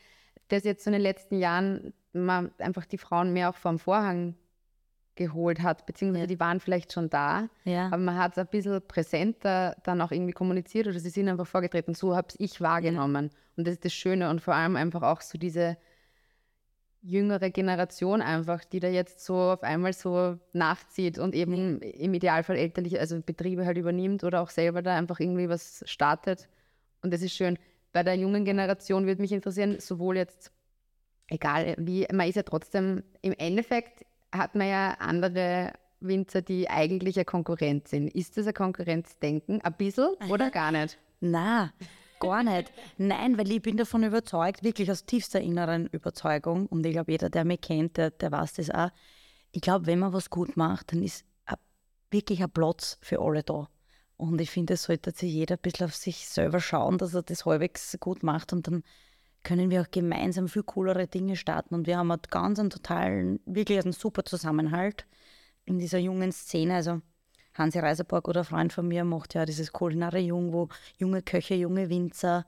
dass 0.48 0.63
jetzt 0.63 0.84
so 0.84 0.89
in 0.89 0.94
den 0.94 1.01
letzten 1.01 1.38
Jahren 1.38 1.94
man 2.13 2.51
einfach 2.58 2.86
die 2.86 2.98
Frauen 2.98 3.34
mehr 3.34 3.50
auch 3.50 3.56
vom 3.56 3.77
Vorhang 3.77 4.36
geholt 5.17 5.62
hat, 5.62 5.86
beziehungsweise 5.86 6.21
Ja. 6.24 6.27
die 6.27 6.39
waren 6.39 6.59
vielleicht 6.62 6.93
schon 6.93 7.09
da, 7.09 7.50
Ja. 7.65 7.88
aber 7.88 7.97
man 7.97 8.17
hat 8.17 8.31
es 8.33 8.38
ein 8.38 8.47
bisschen 8.47 8.81
präsenter 8.88 9.75
dann 9.83 10.00
auch 10.01 10.12
irgendwie 10.12 10.31
kommuniziert 10.31 10.88
oder 10.88 11.00
sie 11.00 11.09
sind 11.09 11.27
einfach 11.27 11.47
vorgetreten. 11.47 11.93
So 11.93 12.15
habe 12.15 12.29
ich 12.38 12.62
wahrgenommen. 12.62 13.29
Und 13.57 13.67
das 13.67 13.74
ist 13.74 13.86
das 13.86 13.93
Schöne 13.93 14.29
und 14.29 14.39
vor 14.41 14.55
allem 14.55 14.75
einfach 14.77 15.01
auch 15.03 15.21
so 15.21 15.38
diese 15.38 15.77
jüngere 17.01 17.50
Generation 17.51 18.21
einfach, 18.21 18.65
die 18.65 18.79
da 18.79 18.88
jetzt 18.88 19.24
so 19.24 19.36
auf 19.36 19.63
einmal 19.63 19.93
so 19.93 20.38
nachzieht 20.53 21.19
und 21.19 21.36
eben 21.36 21.79
im 21.81 22.13
Idealfall 22.13 22.57
elterliche, 22.57 23.00
also 23.00 23.21
Betriebe 23.21 23.65
halt 23.65 23.77
übernimmt 23.77 24.24
oder 24.24 24.41
auch 24.41 24.50
selber 24.50 24.81
da 24.81 24.95
einfach 24.95 25.19
irgendwie 25.19 25.47
was 25.47 25.83
startet. 25.88 26.50
Und 27.03 27.13
das 27.13 27.21
ist 27.21 27.33
schön. 27.33 27.57
Bei 27.93 28.03
der 28.03 28.15
jungen 28.15 28.45
Generation 28.45 29.05
würde 29.05 29.21
mich 29.21 29.31
interessieren, 29.31 29.79
sowohl 29.79 30.17
jetzt, 30.17 30.51
egal 31.27 31.75
wie, 31.77 32.05
man 32.12 32.27
ist 32.27 32.36
ja 32.36 32.43
trotzdem, 32.43 33.03
im 33.21 33.33
Endeffekt 33.38 34.05
hat 34.31 34.55
man 34.55 34.67
ja 34.67 34.91
andere 35.00 35.74
Winzer, 36.00 36.41
die 36.41 36.69
eigentlich 36.69 37.17
eine 37.17 37.25
Konkurrenz 37.25 37.89
sind. 37.89 38.07
Ist 38.10 38.38
das 38.38 38.48
ein 38.48 38.53
Konkurrenzdenken? 38.53 39.62
Ein 39.62 39.74
bisschen 39.74 40.10
oder 40.29 40.51
gar 40.51 40.72
nicht? 40.72 40.98
Na, 41.19 41.74
gar 42.19 42.43
nicht. 42.43 42.72
Nein, 42.98 43.38
weil 43.38 43.51
ich 43.51 43.62
bin 43.62 43.77
davon 43.77 44.03
überzeugt, 44.03 44.63
wirklich 44.63 44.91
aus 44.91 45.05
tiefster 45.05 45.41
inneren 45.41 45.88
Überzeugung, 45.88 46.67
und 46.67 46.86
ich 46.86 46.93
glaube, 46.93 47.12
jeder, 47.12 47.29
der 47.29 47.46
mich 47.46 47.62
kennt, 47.62 47.98
der, 47.98 48.12
der 48.12 48.31
weiß 48.31 48.53
das 48.53 48.69
auch. 48.69 48.89
Ich 49.51 49.62
glaube, 49.62 49.88
wenn 49.88 50.00
man 50.00 50.13
was 50.13 50.29
gut 50.29 50.55
macht, 50.57 50.91
dann 50.91 51.01
ist 51.01 51.25
wirklich 52.12 52.41
ein 52.41 52.51
Platz 52.51 52.98
für 53.01 53.19
alle 53.19 53.43
da. 53.43 53.67
Und 54.17 54.41
ich 54.41 54.50
finde, 54.50 54.74
es 54.74 54.84
sollte 54.84 55.12
sich 55.12 55.31
jeder 55.31 55.55
ein 55.55 55.62
bisschen 55.62 55.86
auf 55.86 55.96
sich 55.96 56.27
selber 56.27 56.60
schauen, 56.60 56.98
dass 56.98 57.13
er 57.13 57.22
das 57.22 57.46
halbwegs 57.46 57.96
gut 58.00 58.24
macht 58.24 58.51
und 58.51 58.67
dann 58.67 58.84
können 59.44 59.70
wir 59.70 59.82
auch 59.82 59.91
gemeinsam 59.91 60.48
viel 60.48 60.63
coolere 60.63 61.08
Dinge 61.08 61.36
starten. 61.36 61.75
Und 61.75 61.88
wir 61.88 61.98
haben 61.98 62.12
einen 62.12 62.22
ganz 62.29 62.60
einen 62.60 62.70
totalen, 62.70 63.39
wirklich 63.46 63.79
einen 63.79 63.94
super 63.94 64.25
Zusammenhalt 64.25 65.06
in 65.65 65.79
dieser 65.79 66.00
jungen 66.00 66.32
Szene. 66.32 66.75
Also 66.75 67.01
Hansi 67.53 67.79
Reiserborg 67.79 68.27
oder 68.27 68.41
ein 68.41 68.46
Freund 68.46 68.74
von 68.74 68.88
mir 68.88 69.03
macht 69.03 69.34
ja 69.34 69.46
dieses 69.46 69.72
Kulinare 69.72 70.20
Jung, 70.20 70.53
wo 70.53 70.70
junge 70.98 71.22
Köche, 71.22 71.56
junge 71.56 71.89
Winzer. 71.89 72.46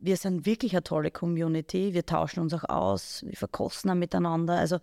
Wir 0.00 0.16
sind 0.16 0.46
wirklich 0.46 0.72
eine 0.72 0.84
tolle 0.84 1.10
Community. 1.10 1.94
Wir 1.94 2.06
tauschen 2.06 2.40
uns 2.40 2.54
auch 2.54 2.64
aus, 2.68 3.24
wir 3.26 3.36
verkosten 3.36 3.90
auch 3.90 3.94
miteinander. 3.94 4.54
Also 4.54 4.78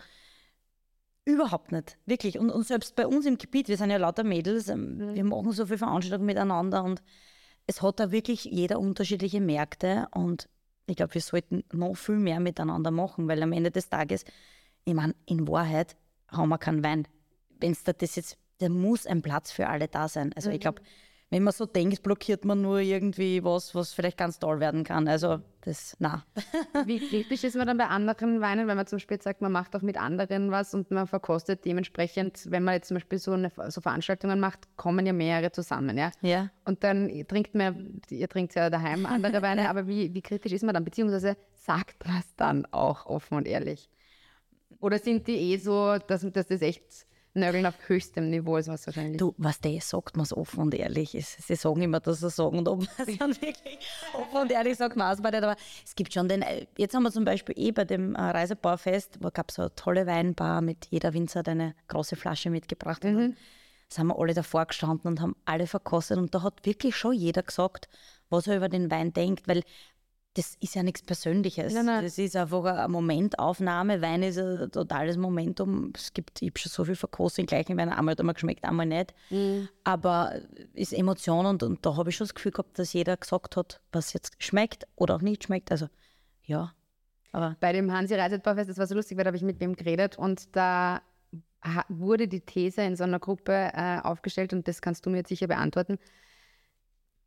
überhaupt 1.25 1.71
nicht, 1.71 1.97
wirklich. 2.05 2.37
Und, 2.39 2.49
und 2.49 2.65
selbst 2.65 2.95
bei 2.95 3.07
uns 3.07 3.25
im 3.25 3.37
Gebiet, 3.37 3.67
wir 3.67 3.77
sind 3.77 3.89
ja 3.89 3.97
lauter 3.97 4.23
Mädels, 4.23 4.69
ähm, 4.69 5.13
wir 5.13 5.23
machen 5.23 5.51
so 5.51 5.65
viele 5.65 5.79
Veranstaltungen 5.79 6.25
miteinander 6.25 6.83
und 6.83 7.01
es 7.67 7.81
hat 7.81 7.99
da 7.99 8.11
wirklich 8.11 8.45
jeder 8.45 8.79
unterschiedliche 8.79 9.41
Märkte 9.41 10.07
und 10.11 10.47
ich 10.87 10.95
glaube, 10.95 11.13
wir 11.13 11.21
sollten 11.21 11.63
noch 11.73 11.95
viel 11.95 12.17
mehr 12.17 12.39
miteinander 12.39 12.91
machen, 12.91 13.27
weil 13.27 13.41
am 13.41 13.51
Ende 13.51 13.71
des 13.71 13.89
Tages, 13.89 14.25
ich 14.83 14.93
meine, 14.93 15.15
in 15.25 15.47
Wahrheit 15.47 15.95
haben 16.27 16.49
wir 16.49 16.57
keinen 16.57 16.83
Wein. 16.83 17.07
Wenn 17.59 17.71
es 17.71 17.83
da 17.83 17.93
das 17.93 18.15
jetzt, 18.15 18.37
da 18.59 18.69
muss 18.69 19.07
ein 19.07 19.21
Platz 19.21 19.51
für 19.51 19.67
alle 19.67 19.87
da 19.87 20.07
sein. 20.07 20.31
Also 20.35 20.49
ich 20.49 20.59
glaube, 20.59 20.81
wenn 21.35 21.43
man 21.43 21.51
so 21.51 21.65
denkt, 21.65 22.01
blockiert 22.01 22.45
man 22.45 22.61
nur 22.61 22.79
irgendwie 22.79 23.43
was, 23.43 23.75
was 23.75 23.91
vielleicht 23.91 24.17
ganz 24.17 24.39
toll 24.39 24.61
werden 24.61 24.85
kann. 24.85 25.05
Also 25.09 25.41
das, 25.65 25.97
na. 25.99 26.23
Wie 26.85 26.97
kritisch 26.97 27.43
ist 27.43 27.57
man 27.57 27.67
dann 27.67 27.77
bei 27.77 27.87
anderen 27.87 28.39
Weinen, 28.39 28.69
wenn 28.69 28.77
man 28.77 28.87
zum 28.87 28.95
Beispiel 28.99 29.21
sagt, 29.21 29.41
man 29.41 29.51
macht 29.51 29.75
auch 29.75 29.81
mit 29.81 29.97
anderen 29.97 30.49
was 30.49 30.73
und 30.73 30.91
man 30.91 31.07
verkostet 31.07 31.65
dementsprechend, 31.65 32.49
wenn 32.51 32.63
man 32.63 32.75
jetzt 32.75 32.87
zum 32.87 32.95
Beispiel 32.95 33.19
so, 33.19 33.33
eine, 33.33 33.51
so 33.67 33.81
Veranstaltungen 33.81 34.39
macht, 34.39 34.77
kommen 34.77 35.05
ja 35.05 35.11
mehrere 35.11 35.51
zusammen, 35.51 35.97
ja? 35.97 36.11
Ja. 36.21 36.51
Und 36.63 36.85
dann 36.85 37.11
trinkt 37.27 37.53
man, 37.53 37.99
ihr 38.09 38.29
trinkt 38.29 38.55
ja 38.55 38.69
daheim 38.69 39.05
andere 39.05 39.41
Weine, 39.41 39.69
aber 39.69 39.87
wie, 39.87 40.13
wie 40.13 40.21
kritisch 40.21 40.53
ist 40.53 40.63
man 40.63 40.73
dann? 40.73 40.85
Beziehungsweise 40.85 41.35
sagt 41.51 42.07
man 42.07 42.19
es 42.19 42.33
dann 42.37 42.65
auch 42.67 43.07
offen 43.07 43.35
und 43.35 43.45
ehrlich? 43.45 43.89
Oder 44.79 44.99
sind 44.99 45.27
die 45.27 45.35
eh 45.35 45.57
so, 45.57 45.97
dass, 45.97 46.25
dass 46.31 46.47
das 46.47 46.61
echt 46.61 47.05
Nörgeln 47.35 47.65
auf 47.65 47.75
höchstem 47.87 48.29
Niveau 48.29 48.57
ist, 48.57 48.67
was 48.67 48.85
wahrscheinlich? 48.87 49.17
Du, 49.17 49.33
was 49.37 49.59
der 49.59 49.81
sagt 49.81 50.15
man 50.15 50.23
es 50.23 50.35
offen 50.35 50.61
und 50.61 50.73
ehrlich. 50.73 51.13
Es, 51.15 51.33
sie 51.33 51.55
sagen 51.55 51.81
immer, 51.81 51.99
dass 51.99 52.21
sie 52.21 52.29
sagen, 52.29 52.57
und 52.57 52.67
ob 52.67 52.79
man 52.79 53.07
es 53.07 53.17
dann 53.17 53.29
wirklich 53.41 53.79
offen 54.13 54.41
und 54.41 54.51
ehrlich 54.51 54.77
sagt, 54.77 54.95
man 54.95 55.15
nicht. 55.15 55.25
Aber 55.25 55.55
es 55.83 55.95
gibt 55.95 56.13
schon 56.13 56.29
den, 56.29 56.41
äh, 56.41 56.65
jetzt 56.77 56.95
haben 56.95 57.03
wir 57.03 57.11
zum 57.11 57.25
Beispiel 57.25 57.55
eh 57.57 57.71
bei 57.71 57.83
dem 57.83 58.15
äh, 58.15 58.21
Reisebauerfest, 58.21 59.17
wo 59.21 59.29
gab 59.31 59.49
es 59.49 59.55
so 59.55 59.63
eine 59.63 59.75
tolle 59.75 60.07
Weinbar 60.07 60.61
mit 60.61 60.87
jeder 60.89 61.13
Winzer 61.13 61.39
hat 61.39 61.49
eine 61.49 61.75
große 61.89 62.15
Flasche 62.15 62.49
mitgebracht. 62.49 63.03
Und 63.03 63.15
dann 63.15 63.37
sind 63.89 64.07
wir 64.07 64.17
alle 64.17 64.33
davor 64.33 64.65
gestanden 64.65 65.07
und 65.07 65.21
haben 65.21 65.35
alle 65.45 65.67
verkostet. 65.67 66.17
Und 66.17 66.33
da 66.33 66.41
hat 66.41 66.65
wirklich 66.65 66.95
schon 66.95 67.13
jeder 67.13 67.43
gesagt, 67.43 67.89
was 68.29 68.47
er 68.47 68.57
über 68.57 68.69
den 68.69 68.89
Wein 68.89 69.13
denkt, 69.13 69.47
weil 69.47 69.63
das 70.35 70.55
ist 70.59 70.75
ja 70.75 70.83
nichts 70.83 71.01
Persönliches. 71.01 71.73
Nein, 71.73 71.85
nein. 71.85 72.03
Das 72.03 72.17
ist 72.17 72.35
einfach 72.35 72.63
eine 72.65 72.87
Momentaufnahme. 72.89 74.01
Wein 74.01 74.21
ist 74.21 74.37
ein 74.37 74.69
totales 74.71 75.17
Momentum. 75.17 75.93
Es 75.95 76.13
gibt, 76.13 76.41
ich 76.41 76.49
habe 76.49 76.59
schon 76.59 76.71
so 76.71 76.85
viel 76.85 76.95
verkostet, 76.95 77.47
gleichen 77.47 77.77
Wein. 77.77 77.89
Einmal 77.89 78.11
hat 78.11 78.19
er 78.19 78.25
mir 78.25 78.33
geschmeckt, 78.33 78.63
einmal 78.63 78.85
nicht. 78.85 79.13
Aber 79.83 80.39
ist 80.73 80.93
Emotion 80.93 81.45
und, 81.45 81.63
und 81.63 81.85
da 81.85 81.95
habe 81.97 82.09
ich 82.09 82.17
schon 82.17 82.25
das 82.25 82.35
Gefühl 82.35 82.51
gehabt, 82.51 82.77
dass 82.77 82.93
jeder 82.93 83.17
gesagt 83.17 83.55
hat, 83.55 83.81
was 83.91 84.13
jetzt 84.13 84.35
schmeckt 84.39 84.85
oder 84.95 85.15
auch 85.15 85.21
nicht 85.21 85.45
schmeckt. 85.45 85.71
Also 85.71 85.87
ja, 86.43 86.73
aber 87.35 87.57
Bei 87.59 87.73
dem 87.73 87.91
Hansi 87.91 88.15
Reisetbaufest, 88.15 88.69
das 88.69 88.77
war 88.77 88.87
so 88.87 88.95
lustig, 88.95 89.17
weil 89.17 89.25
da 89.25 89.27
habe 89.27 89.35
ich 89.35 89.43
mit 89.43 89.59
wem 89.59 89.75
geredet 89.75 90.17
und 90.17 90.55
da 90.55 91.01
wurde 91.89 92.29
die 92.29 92.39
These 92.39 92.81
in 92.83 92.95
so 92.95 93.03
einer 93.03 93.19
Gruppe 93.19 93.71
äh, 93.73 93.99
aufgestellt 93.99 94.53
und 94.53 94.67
das 94.69 94.81
kannst 94.81 95.05
du 95.05 95.09
mir 95.09 95.17
jetzt 95.17 95.29
sicher 95.29 95.47
beantworten, 95.47 95.97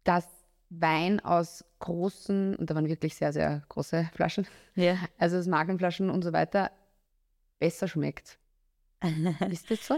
dass 0.04 0.26
Wein 0.70 1.20
aus 1.20 1.64
großen, 1.78 2.56
und 2.56 2.68
da 2.68 2.74
waren 2.74 2.88
wirklich 2.88 3.14
sehr, 3.14 3.32
sehr 3.32 3.62
große 3.68 4.10
Flaschen, 4.14 4.46
ja. 4.74 4.96
also 5.18 5.38
aus 5.38 5.46
Magenflaschen 5.46 6.10
und 6.10 6.22
so 6.22 6.32
weiter, 6.32 6.70
besser 7.58 7.88
schmeckt. 7.88 8.38
Ist 9.50 9.70
das 9.70 9.86
so? 9.86 9.96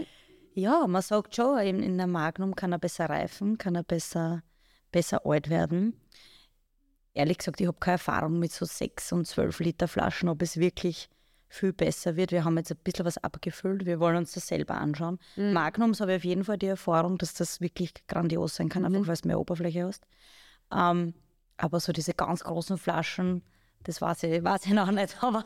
Ja, 0.53 0.85
man 0.87 1.01
sagt 1.01 1.35
schon, 1.35 1.59
in, 1.59 1.81
in 1.81 1.97
der 1.97 2.07
Magnum 2.07 2.55
kann 2.55 2.71
er 2.71 2.79
besser 2.79 3.09
reifen, 3.09 3.57
kann 3.57 3.75
er 3.75 3.83
besser, 3.83 4.43
besser 4.91 5.25
alt 5.25 5.49
werden. 5.49 5.99
Ehrlich 7.13 7.39
gesagt, 7.39 7.59
ich 7.59 7.67
habe 7.67 7.77
keine 7.79 7.93
Erfahrung 7.93 8.39
mit 8.39 8.51
so 8.51 8.65
6 8.65 9.11
und 9.13 9.27
12 9.27 9.59
Liter 9.59 9.87
Flaschen, 9.87 10.29
ob 10.29 10.41
es 10.41 10.57
wirklich 10.57 11.09
viel 11.49 11.73
besser 11.73 12.15
wird. 12.15 12.31
Wir 12.31 12.45
haben 12.45 12.57
jetzt 12.57 12.71
ein 12.71 12.77
bisschen 12.83 13.05
was 13.05 13.17
abgefüllt, 13.17 13.85
wir 13.85 13.99
wollen 13.99 14.15
uns 14.15 14.31
das 14.31 14.47
selber 14.47 14.75
anschauen. 14.75 15.19
Magnums 15.53 15.99
habe 15.99 16.13
ich 16.13 16.17
auf 16.17 16.23
jeden 16.23 16.43
Fall 16.45 16.57
die 16.57 16.67
Erfahrung, 16.67 17.17
dass 17.17 17.33
das 17.33 17.59
wirklich 17.59 17.93
grandios 18.07 18.55
sein 18.55 18.69
kann, 18.69 18.85
einfach 18.85 19.07
weil 19.07 19.13
es 19.13 19.25
mehr 19.25 19.39
Oberfläche 19.39 19.85
hast. 19.85 20.05
Ähm, 20.73 21.13
aber 21.57 21.79
so 21.79 21.91
diese 21.91 22.13
ganz 22.13 22.43
großen 22.43 22.77
Flaschen, 22.77 23.43
das 23.83 24.01
weiß 24.01 24.23
ich, 24.23 24.43
weiß 24.43 24.65
ich 24.67 24.73
noch 24.73 24.91
nicht, 24.91 25.15
aber 25.23 25.45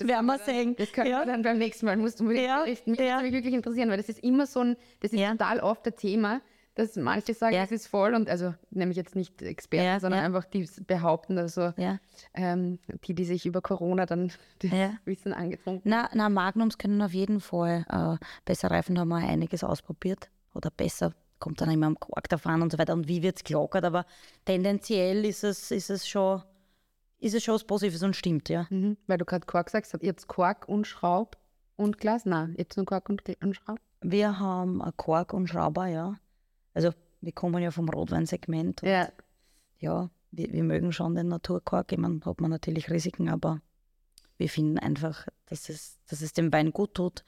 werden 0.00 0.26
wir 0.26 0.38
sehen. 0.38 0.76
Das 0.76 0.92
können 0.92 1.10
Ja. 1.10 1.20
wir 1.20 1.26
dann 1.26 1.42
beim 1.42 1.58
nächsten 1.58 1.86
Mal, 1.86 1.96
musst 1.96 2.20
du 2.20 2.24
mir 2.24 2.40
Ja. 2.42 2.64
Mich 2.64 2.80
ja. 2.86 2.96
würde 3.18 3.22
mich 3.22 3.32
wirklich 3.32 3.54
interessieren, 3.54 3.90
weil 3.90 3.96
das 3.96 4.08
ist 4.08 4.20
immer 4.20 4.46
so 4.46 4.60
ein, 4.60 4.76
das 5.00 5.12
ist 5.12 5.20
Ja. 5.20 5.32
total 5.32 5.60
oft 5.60 5.86
ein 5.86 5.96
Thema, 5.96 6.40
dass 6.76 6.96
manche 6.96 7.34
sagen, 7.34 7.54
Ja. 7.54 7.64
es 7.64 7.72
ist 7.72 7.88
voll 7.88 8.14
und 8.14 8.28
also 8.30 8.54
nämlich 8.70 8.96
jetzt 8.96 9.16
nicht 9.16 9.42
Experten, 9.42 9.84
Ja, 9.86 10.00
sondern 10.00 10.20
ja. 10.20 10.26
einfach 10.26 10.44
die 10.44 10.68
behaupten, 10.86 11.36
also 11.38 11.72
ähm, 12.34 12.78
die, 13.04 13.14
die 13.14 13.24
sich 13.24 13.44
über 13.44 13.60
Corona 13.60 14.06
dann 14.06 14.32
das 14.60 14.70
Ja. 14.70 14.92
Wissen 15.04 15.32
angetrunken 15.32 15.82
Na, 15.90 16.08
na, 16.14 16.28
Magnums 16.28 16.78
können 16.78 17.02
auf 17.02 17.12
jeden 17.12 17.40
Fall 17.40 17.84
äh, 17.90 18.24
besser 18.44 18.70
reifen, 18.70 18.94
da 18.94 19.00
haben 19.02 19.08
wir 19.08 19.16
einiges 19.16 19.64
ausprobiert. 19.64 20.30
Oder 20.54 20.70
besser, 20.70 21.12
kommt 21.40 21.60
dann 21.60 21.70
immer 21.70 21.86
am 21.86 21.98
Kork 21.98 22.28
davon 22.28 22.62
und 22.62 22.70
so 22.70 22.78
weiter. 22.78 22.92
Und 22.92 23.08
wie 23.08 23.22
wird 23.22 23.38
es 23.38 23.44
gelockert, 23.44 23.84
aber 23.84 24.06
tendenziell 24.44 25.24
ist 25.24 25.42
es, 25.42 25.70
ist 25.70 25.90
es 25.90 26.06
schon, 26.06 26.42
ist 27.18 27.34
es 27.34 27.42
schon 27.42 27.54
was 27.54 27.64
Positives 27.64 28.02
und 28.02 28.14
stimmt, 28.14 28.48
ja. 28.48 28.66
Mhm. 28.70 28.96
Weil 29.06 29.18
du 29.18 29.24
gerade 29.24 29.46
Kork 29.46 29.70
sagst, 29.70 29.92
habt 29.92 30.04
ihr 30.04 30.10
jetzt 30.10 30.28
Kork 30.28 30.68
und 30.68 30.86
Schraub 30.86 31.36
und 31.76 31.98
Glas? 31.98 32.24
Nein, 32.24 32.54
jetzt 32.56 32.76
nur 32.76 32.86
Kork 32.86 33.08
und, 33.08 33.22
und 33.42 33.54
Schraub. 33.54 33.80
Wir 34.02 34.38
haben 34.38 34.80
einen 34.80 34.96
Kork 34.96 35.32
und 35.32 35.48
Schrauber, 35.48 35.86
ja. 35.86 36.14
Also 36.74 36.92
wir 37.20 37.32
kommen 37.32 37.62
ja 37.62 37.70
vom 37.70 37.88
Rotweinsegment. 37.88 38.82
und 38.82 38.88
Ja. 38.88 39.08
ja, 39.78 40.10
wir, 40.30 40.52
wir 40.52 40.62
mögen 40.62 40.92
schon 40.92 41.14
den 41.14 41.28
Naturkork. 41.28 41.92
Ich 41.92 41.98
meine, 41.98 42.20
hat 42.24 42.40
man 42.40 42.50
natürlich 42.50 42.90
Risiken, 42.90 43.28
aber 43.28 43.60
wir 44.38 44.48
finden 44.48 44.78
einfach, 44.78 45.26
dass 45.46 45.68
es, 45.68 45.98
dass 46.06 46.22
es 46.22 46.32
dem 46.32 46.52
Wein 46.52 46.72
gut 46.72 46.94
tut, 46.94 47.24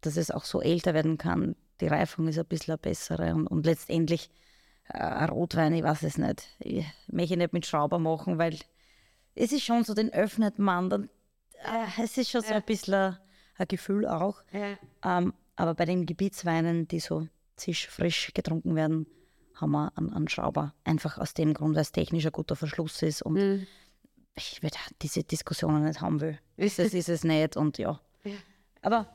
dass 0.00 0.16
es 0.16 0.30
auch 0.30 0.44
so 0.44 0.60
älter 0.60 0.94
werden 0.94 1.18
kann. 1.18 1.56
Die 1.80 1.88
Reifung 1.88 2.28
ist 2.28 2.38
ein 2.38 2.46
bisschen 2.46 2.72
eine 2.72 2.78
bessere 2.78 3.34
und, 3.34 3.46
und 3.46 3.66
letztendlich 3.66 4.30
äh, 4.88 4.98
ein 4.98 5.28
Rotwein, 5.28 5.74
ich 5.74 5.82
weiß 5.82 6.02
es 6.04 6.18
nicht. 6.18 6.48
Ich 6.58 6.84
möchte 7.08 7.36
nicht 7.36 7.52
mit 7.52 7.66
Schrauber 7.66 7.98
machen, 7.98 8.38
weil 8.38 8.58
es 9.34 9.52
ist 9.52 9.64
schon 9.64 9.84
so, 9.84 9.94
den 9.94 10.12
öffnet 10.12 10.58
man, 10.58 10.88
dann, 10.90 11.10
äh, 11.64 12.02
es 12.02 12.16
ist 12.16 12.30
schon 12.30 12.42
so 12.42 12.54
ein 12.54 12.62
bisschen 12.62 12.94
ein, 12.94 13.18
ein 13.58 13.68
Gefühl 13.68 14.06
auch. 14.06 14.42
Ja. 14.52 14.78
Ähm, 15.04 15.34
aber 15.56 15.74
bei 15.74 15.84
den 15.84 16.06
Gebietsweinen, 16.06 16.88
die 16.88 17.00
so 17.00 17.28
zisch 17.56 17.88
frisch 17.88 18.32
getrunken 18.34 18.74
werden, 18.74 19.06
haben 19.54 19.72
wir 19.72 19.92
einen, 19.96 20.12
einen 20.12 20.28
Schrauber. 20.28 20.74
Einfach 20.84 21.18
aus 21.18 21.34
dem 21.34 21.54
Grund, 21.54 21.74
weil 21.74 21.82
es 21.82 21.92
technisch 21.92 22.26
ein 22.26 22.32
guter 22.32 22.56
Verschluss 22.56 23.02
ist 23.02 23.22
und 23.22 23.34
Mhm. 23.34 23.66
ich 24.34 24.62
will 24.62 24.70
diese 25.00 25.24
Diskussionen 25.24 25.84
nicht 25.84 26.00
haben 26.00 26.20
will. 26.20 26.38
Es, 26.58 26.78
ist 26.78 27.08
es 27.08 27.24
nicht 27.24 27.56
und 27.56 27.78
ja. 27.78 28.00
Aber 28.82 29.06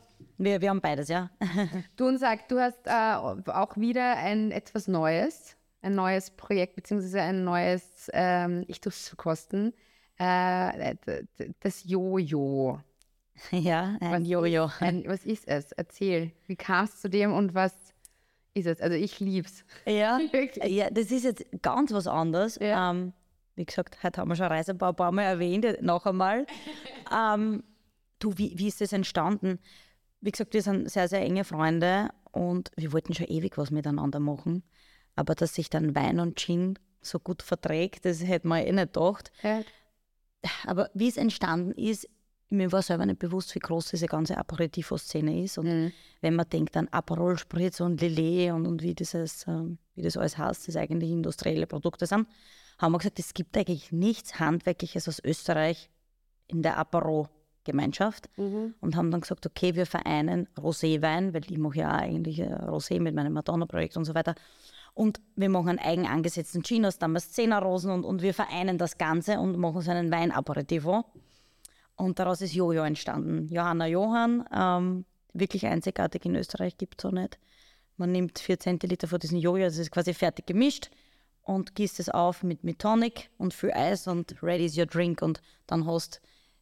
wir, 0.44 0.62
wir 0.62 0.70
haben 0.70 0.82
beides, 0.82 1.08
ja. 1.10 1.30
Du 1.96 2.08
und 2.08 2.18
sag, 2.18 2.48
du 2.50 2.60
hast 2.60 2.86
äh, 2.86 2.92
auch 2.92 3.78
wieder 3.78 4.18
ein 4.18 4.52
etwas 4.52 4.88
Neues, 4.88 5.56
ein 5.82 5.96
neues 5.96 6.32
Projekt, 6.32 6.76
beziehungsweise 6.76 7.22
ein 7.22 7.44
neues, 7.44 8.10
ähm, 8.14 8.64
ich 8.68 8.82
tue 8.82 8.92
es 8.92 9.08
verkosten, 9.08 9.74
äh, 10.18 10.96
d- 10.96 11.24
d- 11.40 11.52
das 11.60 11.84
Jojo. 11.86 12.80
ja, 13.52 13.98
ein 14.02 14.26
Jojo. 14.26 14.70
Ein, 14.80 15.04
was 15.08 15.26
ist 15.26 15.48
es? 15.48 15.72
Erzähl. 15.72 16.32
Wie 16.48 16.56
kam 16.56 16.86
es 16.86 17.00
zu 17.02 17.10
dem 17.10 17.34
und 17.34 17.54
was 17.56 17.74
ist 18.54 18.68
es? 18.68 18.82
Also 18.82 18.96
ich 18.96 19.20
lieb's. 19.20 19.64
Ja, 19.86 20.20
ja, 20.66 20.90
das 20.92 21.10
ist 21.12 21.24
jetzt 21.24 21.46
ganz 21.62 21.92
was 21.94 22.08
anderes. 22.08 22.58
Ja. 22.62 22.92
Ähm, 22.92 23.14
wie 23.56 23.66
gesagt, 23.66 24.02
heute 24.04 24.22
haben 24.22 24.30
wir 24.30 24.36
schon 24.36 24.48
Reisebau 24.48 24.90
ein 24.90 24.96
paar 24.96 25.12
Mal 25.12 25.24
erwähnt, 25.24 25.82
noch 25.82 26.06
einmal. 26.06 26.46
ähm, 27.12 27.64
du, 28.20 28.38
wie, 28.38 28.54
wie 28.58 28.68
ist 28.68 28.82
das 28.82 28.94
entstanden? 28.94 29.60
Wie 30.22 30.32
gesagt, 30.32 30.54
wir 30.54 30.62
sind 30.62 30.90
sehr, 30.90 31.08
sehr 31.08 31.22
enge 31.22 31.44
Freunde 31.44 32.10
und 32.32 32.72
wir 32.76 32.94
wollten 32.94 33.14
schon 33.14 33.28
ewig 33.28 33.58
was 33.58 33.72
miteinander 33.72 34.20
machen. 34.20 34.64
Aber 35.16 35.36
dass 35.36 35.56
sich 35.56 35.70
dann 35.70 35.96
Wein 35.96 36.20
und 36.20 36.40
Gin 36.40 36.80
so 37.02 37.20
gut 37.20 37.42
verträgt, 37.42 38.06
das 38.06 38.24
hätte 38.24 38.48
man 38.48 38.60
eh 38.64 38.72
nicht 38.72 38.94
gedacht. 38.94 39.32
Ja. 39.44 39.62
Aber 40.66 40.90
wie 40.94 41.10
es 41.10 41.18
entstanden 41.18 41.72
ist, 41.72 42.08
mir 42.50 42.72
war 42.72 42.82
selber 42.82 43.06
nicht 43.06 43.20
bewusst, 43.20 43.56
wie 43.56 43.60
groß 43.60 43.90
diese 43.92 44.08
ganze 44.08 44.38
Aperitivo-Szene 44.38 45.44
ist. 45.44 45.58
Und 45.58 45.66
Mhm. 45.68 45.92
wenn 46.20 46.36
man 46.36 46.50
denkt 46.50 46.76
an 46.76 46.88
Aperol 46.90 47.38
Spritz 47.38 47.80
und 47.80 48.02
Lillet 48.02 48.52
und, 48.52 48.68
und 48.68 48.82
wie, 48.84 48.94
dieses, 48.94 49.48
ähm, 49.48 49.78
wie 49.96 50.02
das 50.02 50.18
alles 50.18 50.38
heißt, 50.38 50.68
das 50.68 50.76
eigentlich 50.76 51.12
industrielle 51.12 51.66
Produkte 51.66 52.06
sind, 52.06 52.28
haben 52.78 52.92
wir 52.92 52.98
gesagt, 52.98 53.20
es 53.20 53.34
gibt 53.34 53.56
eigentlich 53.58 53.92
nichts 53.92 54.40
Handwerkliches 54.40 55.08
aus 55.08 55.24
Österreich 55.24 55.90
in 56.48 56.62
der 56.62 56.78
Apero-Gemeinschaft. 57.62 58.30
Mhm. 58.38 58.76
Und 58.80 58.96
haben 58.96 59.12
dann 59.12 59.22
gesagt, 59.22 59.46
okay, 59.46 59.76
wir 59.76 59.86
vereinen 59.86 60.48
Roséwein, 60.58 61.34
weil 61.34 61.44
ich 61.50 61.58
mache 61.58 61.80
ja 61.80 61.92
eigentlich 61.92 62.40
äh, 62.40 62.54
Rosé 62.54 63.00
mit 63.00 63.16
meinem 63.16 63.34
Madonna-Projekt 63.34 63.98
und 63.98 64.06
so 64.06 64.14
weiter. 64.14 64.36
Und 64.94 65.22
wir 65.36 65.50
machen 65.50 65.70
einen 65.70 65.80
eigen 65.80 66.06
angesetzten 66.06 66.64
Gin 66.64 66.86
aus 66.86 67.00
Damaszener-Rosen 67.00 67.92
und, 67.92 68.04
und 68.04 68.22
wir 68.22 68.34
vereinen 68.34 68.78
das 68.78 68.98
Ganze 68.98 69.40
und 69.40 69.58
machen 69.58 69.82
so 69.82 69.92
einen 69.92 70.12
Wein-Aperitivo. 70.12 71.06
Und 71.96 72.20
daraus 72.20 72.42
ist 72.42 72.54
Jojo 72.54 72.84
entstanden. 72.84 73.48
Johanna 73.48 73.88
Johann, 73.88 74.46
ähm, 74.54 75.06
wirklich 75.34 75.66
einzigartig 75.66 76.26
in 76.26 76.36
Österreich, 76.36 76.78
gibt 76.78 77.00
es 77.00 77.04
so 77.04 77.12
nicht. 77.12 77.38
Man 77.96 78.12
nimmt 78.12 78.40
4 78.40 78.60
Zentiliter 78.60 79.08
von 79.08 79.20
diesem 79.20 79.38
Jojo, 79.38 79.66
das 79.66 79.78
ist 79.78 79.92
quasi 79.92 80.14
fertig 80.14 80.48
gemischt 80.48 80.90
und 81.44 81.76
gießt 81.76 82.00
es 82.00 82.10
auf 82.10 82.44
mit, 82.44 82.64
mit 82.64 82.80
Tonic 82.80 83.30
und 83.38 83.54
viel 83.54 83.72
Eis 83.72 84.08
und 84.08 84.36
ready 84.42 84.66
is 84.66 84.78
your 84.78 84.88
drink. 84.88 85.22
Und 85.22 85.42
dann 85.68 85.86
hast 85.86 86.22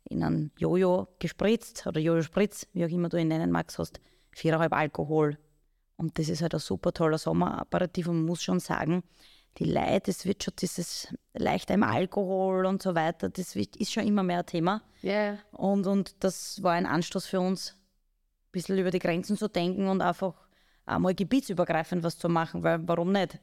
in 0.10 0.24
einen 0.24 0.52
Jojo 0.58 1.08
gespritzt 1.20 1.86
oder 1.88 2.00
Jojo-Spritz, 2.00 2.68
wie 2.74 2.86
auch 2.86 2.90
immer 2.90 3.10
du 3.10 3.18
ihn 3.18 3.28
nennen 3.28 3.52
magst, 3.52 3.80
hast 3.80 4.00
4,5 4.36 4.72
Alkohol. 4.72 5.38
Und 5.98 6.18
das 6.18 6.30
ist 6.30 6.42
halt 6.42 6.54
ein 6.54 6.60
super 6.60 6.92
toller 6.92 7.18
Sommeraperitif 7.18 8.08
und 8.08 8.18
man 8.18 8.26
muss 8.26 8.42
schon 8.44 8.60
sagen, 8.60 9.04
die 9.58 9.66
Leute, 9.66 10.12
es 10.12 10.26
wird 10.26 10.44
schon 10.44 10.54
dieses 10.60 11.14
leichter 11.34 11.74
im 11.74 11.84
Alkohol 11.84 12.66
und 12.66 12.82
so 12.82 12.96
weiter, 12.96 13.30
das 13.30 13.56
ist 13.56 13.92
schon 13.92 14.08
immer 14.08 14.24
mehr 14.24 14.40
ein 14.40 14.46
Thema. 14.46 14.82
Ja. 15.02 15.38
Und, 15.52 15.88
und 15.88 16.24
das 16.24 16.62
war 16.64 16.74
ein 16.74 16.86
Anstoß 16.86 17.26
für 17.26 17.40
uns, 17.40 17.72
ein 17.72 18.52
bisschen 18.52 18.78
über 18.78 18.92
die 18.92 19.00
Grenzen 19.00 19.38
zu 19.38 19.48
denken 19.48 19.88
und 19.88 20.02
einfach 20.02 20.36
einmal 20.90 21.14
gebietsübergreifend 21.16 22.04
was 22.04 22.18
zu 22.18 22.30
machen, 22.30 22.64
weil 22.64 22.80
warum 22.88 23.12
nicht? 23.12 23.40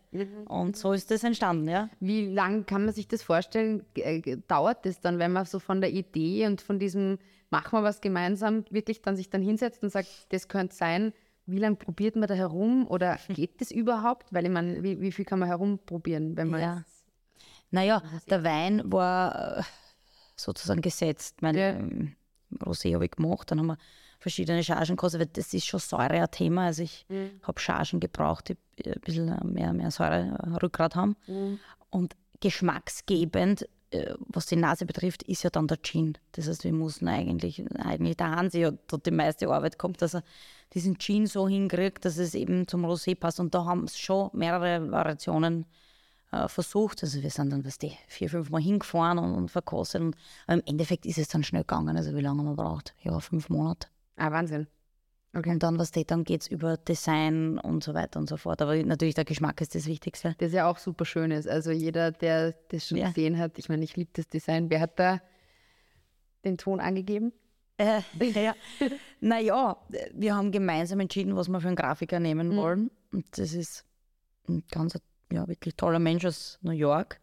Und 0.47 0.77
so 0.77 0.93
ist 0.93 1.11
das 1.11 1.25
entstanden, 1.25 1.69
ja. 1.69 1.89
Wie 2.01 2.27
lang 2.33 2.67
kann 2.67 2.85
man 2.85 2.95
sich 2.95 3.09
das 3.09 3.23
vorstellen? 3.23 3.85
Äh, 3.95 4.37
Dauert 4.49 4.85
das 4.85 5.01
dann, 5.01 5.19
wenn 5.19 5.33
man 5.33 5.45
so 5.47 5.59
von 5.59 5.81
der 5.81 5.93
Idee 5.93 6.47
und 6.47 6.61
von 6.61 6.79
diesem 6.79 7.19
machen 7.51 7.79
wir 7.79 7.83
was 7.83 8.01
gemeinsam 8.01 8.65
wirklich 8.71 9.03
dann 9.03 9.17
sich 9.17 9.31
dann 9.31 9.43
hinsetzt 9.43 9.83
und 9.83 9.91
sagt, 9.91 10.09
das 10.31 10.49
könnte 10.49 10.75
sein? 10.75 11.13
Wie 11.47 11.59
lange 11.59 11.77
probiert 11.77 12.17
man 12.17 12.29
da 12.29 12.35
herum 12.35 12.87
oder 12.89 13.19
geht 13.29 13.61
das 13.61 13.71
überhaupt? 13.71 14.33
Weil 14.33 14.47
ich 14.47 14.51
meine, 14.51 14.83
wie, 14.83 15.01
wie 15.01 15.13
viel 15.13 15.25
kann 15.25 15.39
man 15.39 15.49
herumprobieren, 15.49 16.37
wenn 16.37 16.49
man 16.51 16.61
Ja. 16.61 16.85
Naja, 17.71 18.03
der 18.31 18.45
Wein 18.45 18.83
war 18.93 19.59
äh, 19.59 19.63
sozusagen 20.37 20.81
gesetzt. 20.83 21.43
Mein 21.43 21.57
Ja. 21.57 21.71
ähm, 21.71 22.17
Rosé 22.61 22.95
habe 22.95 23.05
ich 23.05 23.11
gemacht, 23.11 23.51
dann 23.51 23.59
haben 23.59 23.67
wir 23.67 23.79
verschiedene 24.27 24.65
Chargen 24.65 25.01
weil 25.01 25.27
das 25.27 25.55
ist 25.55 25.67
schon 25.67 25.79
Säure 25.79 26.21
ein 26.21 26.31
Thema. 26.33 26.67
Also 26.67 26.83
ich 26.83 27.07
habe 27.43 27.61
Chargen 27.61 28.01
gebraucht, 28.01 28.49
die 28.49 28.91
ein 28.91 29.01
bisschen 29.03 29.39
mehr, 29.45 29.73
mehr 29.73 29.93
Säure 29.93 30.37
äh, 30.43 30.57
Rückgrat 30.57 30.97
haben. 30.97 31.15
Und 31.91 32.17
geschmacksgebend, 32.41 33.69
äh, 33.91 34.15
was 34.19 34.47
die 34.47 34.57
Nase 34.57 34.85
betrifft, 34.85 35.23
ist 35.23 35.45
ja 35.45 35.51
dann 35.51 35.69
der 35.69 35.81
Gin. 35.81 36.19
Das 36.33 36.49
heißt, 36.49 36.65
wir 36.65 36.73
mussten 36.73 37.07
eigentlich, 37.07 37.63
eigentlich 37.79 38.17
der 38.17 38.33
Hansi 38.33 38.63
hat 38.63 38.75
dort 38.89 39.07
die 39.07 39.13
meiste 39.13 39.49
Arbeit 39.49 39.79
gehabt, 39.79 40.03
dass 40.03 40.15
er 40.15 40.25
diesen 40.75 40.99
Gin 40.99 41.29
so 41.29 41.47
hinkriegt, 41.47 42.05
dass 42.05 42.19
es 42.19 42.35
eben 42.35 42.67
zum 42.67 42.85
Rosé 42.85 43.15
passt. 43.15 43.39
Und 43.39 43.55
da 43.55 43.65
haben 43.65 43.85
es 43.85 43.97
schon 43.97 44.31
mehrere 44.33 44.91
Variationen 44.91 45.67
äh, 46.33 46.49
versucht. 46.49 47.01
Also 47.05 47.23
wir 47.23 47.31
sind 47.31 47.51
dann, 47.51 47.65
was 47.65 47.79
die 47.79 47.93
vier, 48.09 48.29
fünf 48.29 48.51
Mal 48.51 48.61
hingefahren 48.61 49.19
und, 49.19 49.37
und 49.37 49.53
verkostet. 49.53 50.01
Und 50.01 50.17
aber 50.49 50.57
im 50.57 50.63
Endeffekt 50.67 51.07
ist 51.07 51.19
es 51.19 51.29
dann 51.29 51.45
schnell 51.45 51.63
gegangen. 51.63 51.97
Also 51.97 52.13
wie 52.17 52.23
lange 52.23 52.43
wir 52.43 52.57
braucht? 52.57 52.93
Ja, 53.05 53.21
fünf 53.21 53.51
Monate. 53.51 53.87
Ah, 54.17 54.33
Wahnsinn. 54.33 54.67
Okay. 55.35 55.51
Und 55.51 55.63
dann, 55.63 55.79
was 55.79 55.91
die, 55.91 56.07
dann 56.07 56.25
geht 56.25 56.43
es 56.43 56.49
über 56.49 56.79
Design 56.79 57.59
und 57.59 57.85
so 57.85 57.93
weiter 57.93 58.19
und 58.19 58.29
so 58.29 58.39
fort. 58.39 58.63
Aber 58.63 58.75
natürlich 58.77 59.15
der 59.15 59.27
Geschmack 59.27 59.61
ist 59.61 59.75
das 59.75 59.87
Wichtigste. 59.87 60.35
Das 60.39 60.53
ja 60.53 60.67
auch 60.71 60.79
super 60.79 61.05
schön 61.05 61.31
ist. 61.31 61.47
Also 61.47 61.71
jeder, 61.73 62.11
der 62.11 62.55
das 62.69 62.89
schon 62.89 62.97
Ja. 62.99 63.09
gesehen 63.09 63.37
hat, 63.39 63.59
ich 63.59 63.69
meine, 63.69 63.85
ich 63.85 63.97
liebe 63.97 64.11
das 64.15 64.27
Design. 64.29 64.71
Wer 64.71 64.81
hat 64.81 64.99
da 64.99 65.21
den 66.45 66.57
Ton 66.57 66.81
angegeben? 66.81 67.33
Äh, 67.79 68.01
ja. 68.21 68.55
naja, 69.21 69.77
wir 70.15 70.35
haben 70.35 70.51
gemeinsam 70.53 71.01
entschieden, 71.01 71.37
was 71.37 71.49
wir 71.49 71.61
für 71.61 71.67
einen 71.69 71.77
Grafiker 71.77 72.19
nehmen 72.21 72.49
Mhm. 72.51 72.57
wollen. 72.57 72.91
Und 73.13 73.27
das 73.37 73.53
ist 73.53 73.85
ein 74.49 74.65
ganz 74.71 74.99
ja, 75.31 75.47
wirklich 75.47 75.77
toller 75.77 75.99
Mensch 75.99 76.25
aus 76.25 76.59
New 76.63 76.71
York. 76.71 77.21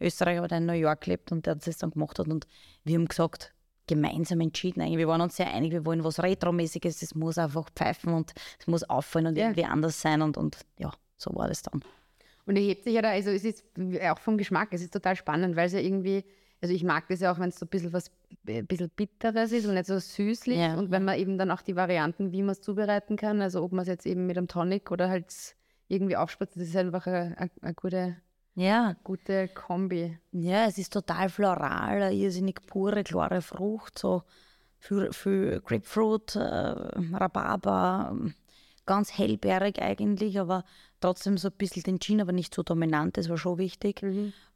Österreicher, 0.00 0.38
aber 0.38 0.48
der 0.48 0.58
in 0.58 0.66
New 0.66 0.72
York 0.72 1.06
lebt 1.06 1.30
und 1.30 1.46
der 1.46 1.54
das 1.54 1.78
dann 1.78 1.90
gemacht 1.92 2.18
hat. 2.18 2.26
Und 2.26 2.48
wir 2.82 2.96
haben 2.96 3.06
gesagt, 3.06 3.52
gemeinsam 3.94 4.40
entschieden 4.40 4.80
eigentlich. 4.82 4.98
Wir 4.98 5.08
waren 5.08 5.20
uns 5.20 5.36
sehr 5.36 5.52
einig, 5.52 5.72
wir 5.72 5.84
wollen 5.86 6.04
was 6.04 6.22
Retromäßiges, 6.22 7.02
es 7.02 7.14
muss 7.14 7.38
einfach 7.38 7.68
pfeifen 7.74 8.12
und 8.14 8.32
es 8.58 8.66
muss 8.66 8.82
auffallen 8.84 9.26
und 9.28 9.36
Ja. 9.38 9.44
irgendwie 9.44 9.64
anders 9.64 10.00
sein. 10.00 10.22
Und, 10.22 10.36
und 10.36 10.58
ja, 10.78 10.90
so 11.16 11.34
war 11.34 11.48
das 11.48 11.62
dann. 11.62 11.82
Und 12.46 12.56
er 12.56 12.62
hebt 12.62 12.84
sich 12.84 12.94
ja 12.94 13.02
da, 13.02 13.10
also 13.10 13.30
es 13.30 13.44
ist 13.44 13.64
auch 14.10 14.18
vom 14.18 14.36
Geschmack, 14.36 14.68
es 14.72 14.82
ist 14.82 14.92
total 14.92 15.14
spannend, 15.16 15.54
weil 15.54 15.66
es 15.66 15.72
ja 15.72 15.78
irgendwie, 15.80 16.24
also 16.60 16.74
ich 16.74 16.82
mag 16.84 17.06
das 17.08 17.20
ja 17.20 17.32
auch, 17.32 17.38
wenn 17.38 17.50
es 17.50 17.58
so 17.58 17.66
ein 17.66 17.68
bisschen 17.68 17.92
was, 17.92 18.10
ein 18.48 18.66
bisschen 18.66 18.90
Bitteres 18.96 19.52
ist 19.52 19.66
und 19.66 19.74
nicht 19.74 19.86
so 19.86 19.98
süßlich. 19.98 20.58
Ja. 20.58 20.74
Und 20.76 20.90
wenn 20.90 21.04
man 21.04 21.18
eben 21.18 21.38
dann 21.38 21.50
auch 21.52 21.62
die 21.62 21.76
Varianten, 21.76 22.32
wie 22.32 22.42
man 22.42 22.50
es 22.50 22.60
zubereiten 22.60 23.16
kann, 23.16 23.40
also 23.42 23.62
ob 23.62 23.72
man 23.72 23.82
es 23.82 23.88
jetzt 23.88 24.06
eben 24.06 24.26
mit 24.26 24.36
einem 24.38 24.48
Tonic 24.48 24.90
oder 24.90 25.08
halt 25.08 25.26
irgendwie 25.88 26.16
aufspritzt, 26.16 26.56
das 26.56 26.64
ist 26.64 26.76
einfach 26.76 27.06
eine, 27.06 27.36
eine, 27.38 27.50
eine 27.60 27.74
gute, 27.74 28.16
Ja, 28.54 28.96
gute 29.02 29.48
Kombi. 29.48 30.18
Ja, 30.32 30.66
es 30.66 30.76
ist 30.78 30.92
total 30.92 31.28
floral, 31.30 32.02
eine 32.02 32.14
irrsinnig 32.14 32.60
pure, 32.66 33.02
klare 33.02 33.40
Frucht, 33.40 33.98
so 33.98 34.22
viel, 34.78 35.12
viel 35.12 35.60
Grapefruit, 35.64 36.36
äh, 36.36 36.40
Rhabarber, 36.40 38.10
ähm, 38.12 38.34
ganz 38.84 39.16
hellbärig 39.16 39.80
eigentlich, 39.80 40.38
aber 40.38 40.64
trotzdem 41.00 41.38
so 41.38 41.48
ein 41.48 41.54
bisschen 41.56 41.84
den 41.84 42.00
Gin, 42.00 42.20
aber 42.20 42.32
nicht 42.32 42.54
so 42.54 42.62
dominant, 42.62 43.16
das 43.16 43.28
war 43.28 43.38
schon 43.38 43.56
wichtig. 43.58 44.02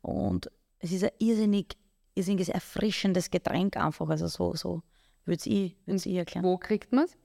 Und 0.02 0.50
es 0.78 0.92
ist 0.92 1.04
ein 1.04 1.10
irrsinnig, 1.18 1.78
irrsinniges 2.14 2.48
erfrischendes 2.50 3.30
Getränk 3.30 3.76
einfach, 3.78 4.08
also 4.10 4.26
so, 4.26 4.54
so 4.54 4.82
würde 5.24 5.48
ich, 5.48 5.76
würd's 5.86 6.04
ich 6.04 6.16
erklären. 6.16 6.44
Wo 6.44 6.58
kriegt 6.58 6.92
man 6.92 7.04
es? 7.04 7.16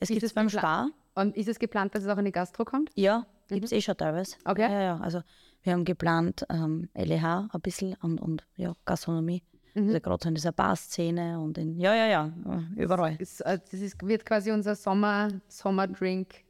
Es 0.00 0.08
gibt 0.08 0.22
es 0.22 0.30
es 0.30 0.34
beim 0.34 0.48
Spar, 0.48 0.88
Und 1.14 1.36
ist 1.36 1.48
es 1.48 1.58
geplant, 1.58 1.94
dass 1.94 2.04
es 2.04 2.08
auch 2.08 2.18
in 2.18 2.24
die 2.24 2.32
Gastro 2.32 2.64
kommt? 2.64 2.90
ja, 2.94 3.26
gibt 3.48 3.66
es 3.66 3.72
eh 3.72 3.82
schon 3.82 3.96
teilweise. 3.96 4.36
Okay. 4.44 4.62
Ja, 4.62 4.80
ja, 4.82 4.96
also 4.98 5.20
wir 5.62 5.72
haben 5.72 5.84
geplant 5.84 6.44
ähm, 6.50 6.88
LEH 6.94 7.48
ein 7.52 7.60
bisschen 7.60 7.94
und, 8.02 8.20
und 8.20 8.46
ja, 8.56 8.74
Gastronomie. 8.84 9.42
Also 9.74 10.00
gerade 10.00 10.22
so 10.22 10.28
in 10.28 10.34
dieser 10.34 10.52
Bar-Szene 10.52 11.40
und 11.40 11.56
in, 11.56 11.78
ja, 11.80 11.94
ja, 11.94 12.06
ja, 12.06 12.32
überall. 12.76 13.16
Das, 13.16 13.40
äh, 13.40 13.58
das 13.70 13.80
ist, 13.80 14.06
wird 14.06 14.26
quasi 14.26 14.50
unser 14.50 14.74
Sommer, 14.74 15.28
Sommerdrink. 15.48 16.44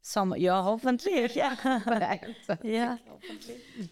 Sommer, 0.00 0.36
ja, 0.36 0.62
hoffentlich, 0.64 1.34
ja. 1.34 1.52
ja. 2.62 2.98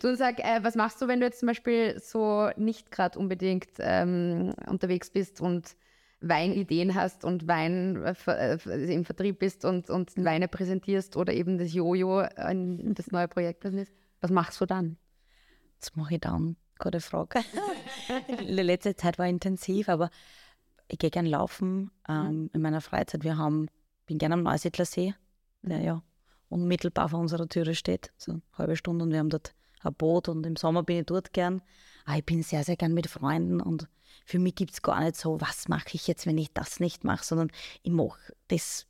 Du 0.01 0.15
sag, 0.15 0.41
äh, 0.41 0.63
was 0.63 0.75
machst 0.75 1.01
du, 1.01 1.09
wenn 1.09 1.21
du 1.21 1.27
jetzt 1.27 1.41
zum 1.41 1.47
Beispiel 1.47 1.99
so 2.01 2.51
nicht 2.57 2.91
gerade 2.91 3.19
unbedingt 3.19 3.71
ähm, 3.79 4.53
unterwegs 4.69 5.11
bist 5.11 5.41
und 5.41 5.77
Weinideen 6.21 6.95
hast 6.95 7.25
und 7.25 7.49
Wein 7.49 8.05
äh, 8.05 8.57
äh, 8.57 8.95
im 8.95 9.05
Vertrieb 9.05 9.39
bist 9.39 9.65
und, 9.65 9.91
und 9.91 10.13
Weine 10.23 10.49
präsentierst 10.49 11.17
oder 11.17 11.33
eben 11.33 11.57
das 11.57 11.73
Jojo, 11.73 12.21
äh, 12.21 12.55
das 12.95 13.11
neue 13.11 13.29
Projekt 13.29 13.65
das 13.65 13.75
ist? 13.75 14.02
Was 14.23 14.31
machst 14.31 14.61
du 14.61 14.67
dann? 14.67 14.97
Was 15.81 15.97
mache 15.97 16.15
ich 16.15 16.21
dann? 16.21 16.57
Gute 16.79 17.01
Frage. 17.01 17.41
Die 18.41 18.63
letzte 18.63 18.95
Zeit 18.95 19.19
war 19.19 19.27
intensiv, 19.27 19.89
aber 19.89 20.11
ich 20.87 20.99
gehe 20.99 21.11
gern 21.11 21.27
laufen 21.27 21.91
ähm, 22.09 22.49
in 22.53 22.63
meiner 22.63 22.81
Freizeit. 22.81 23.25
Wir 23.25 23.37
haben, 23.37 23.69
bin 24.07 24.19
gerne 24.19 24.35
am 24.35 24.45
Neusiedler 24.45 24.85
See, 24.85 25.15
der 25.63 25.81
ja 25.81 26.03
unmittelbar 26.49 27.09
vor 27.09 27.19
unserer 27.19 27.49
Türe 27.49 27.75
steht. 27.75 28.13
So 28.17 28.33
eine 28.33 28.43
halbe 28.53 28.77
Stunde 28.77 29.05
und 29.05 29.11
wir 29.11 29.19
haben 29.19 29.29
dort 29.29 29.55
ein 29.81 29.93
Boot 29.95 30.29
und 30.29 30.47
im 30.47 30.55
Sommer 30.55 30.85
bin 30.85 30.99
ich 30.99 31.07
dort 31.07 31.33
gern. 31.33 31.61
Aber 32.05 32.17
ich 32.17 32.25
bin 32.25 32.45
sehr, 32.45 32.63
sehr 32.63 32.77
gern 32.77 32.95
mit 32.95 33.09
Freunden 33.09 33.61
und 33.61 33.89
für 34.25 34.39
mich 34.39 34.55
gibt 34.55 34.73
es 34.73 34.83
gar 34.83 35.01
nicht 35.01 35.17
so, 35.17 35.41
was 35.41 35.67
mache 35.67 35.95
ich 35.95 36.07
jetzt, 36.07 36.27
wenn 36.27 36.39
ich 36.39 36.53
das 36.53 36.79
nicht 36.79 37.03
mache, 37.03 37.25
sondern 37.25 37.51
ich 37.83 37.91
mache 37.91 38.21
das, 38.49 38.87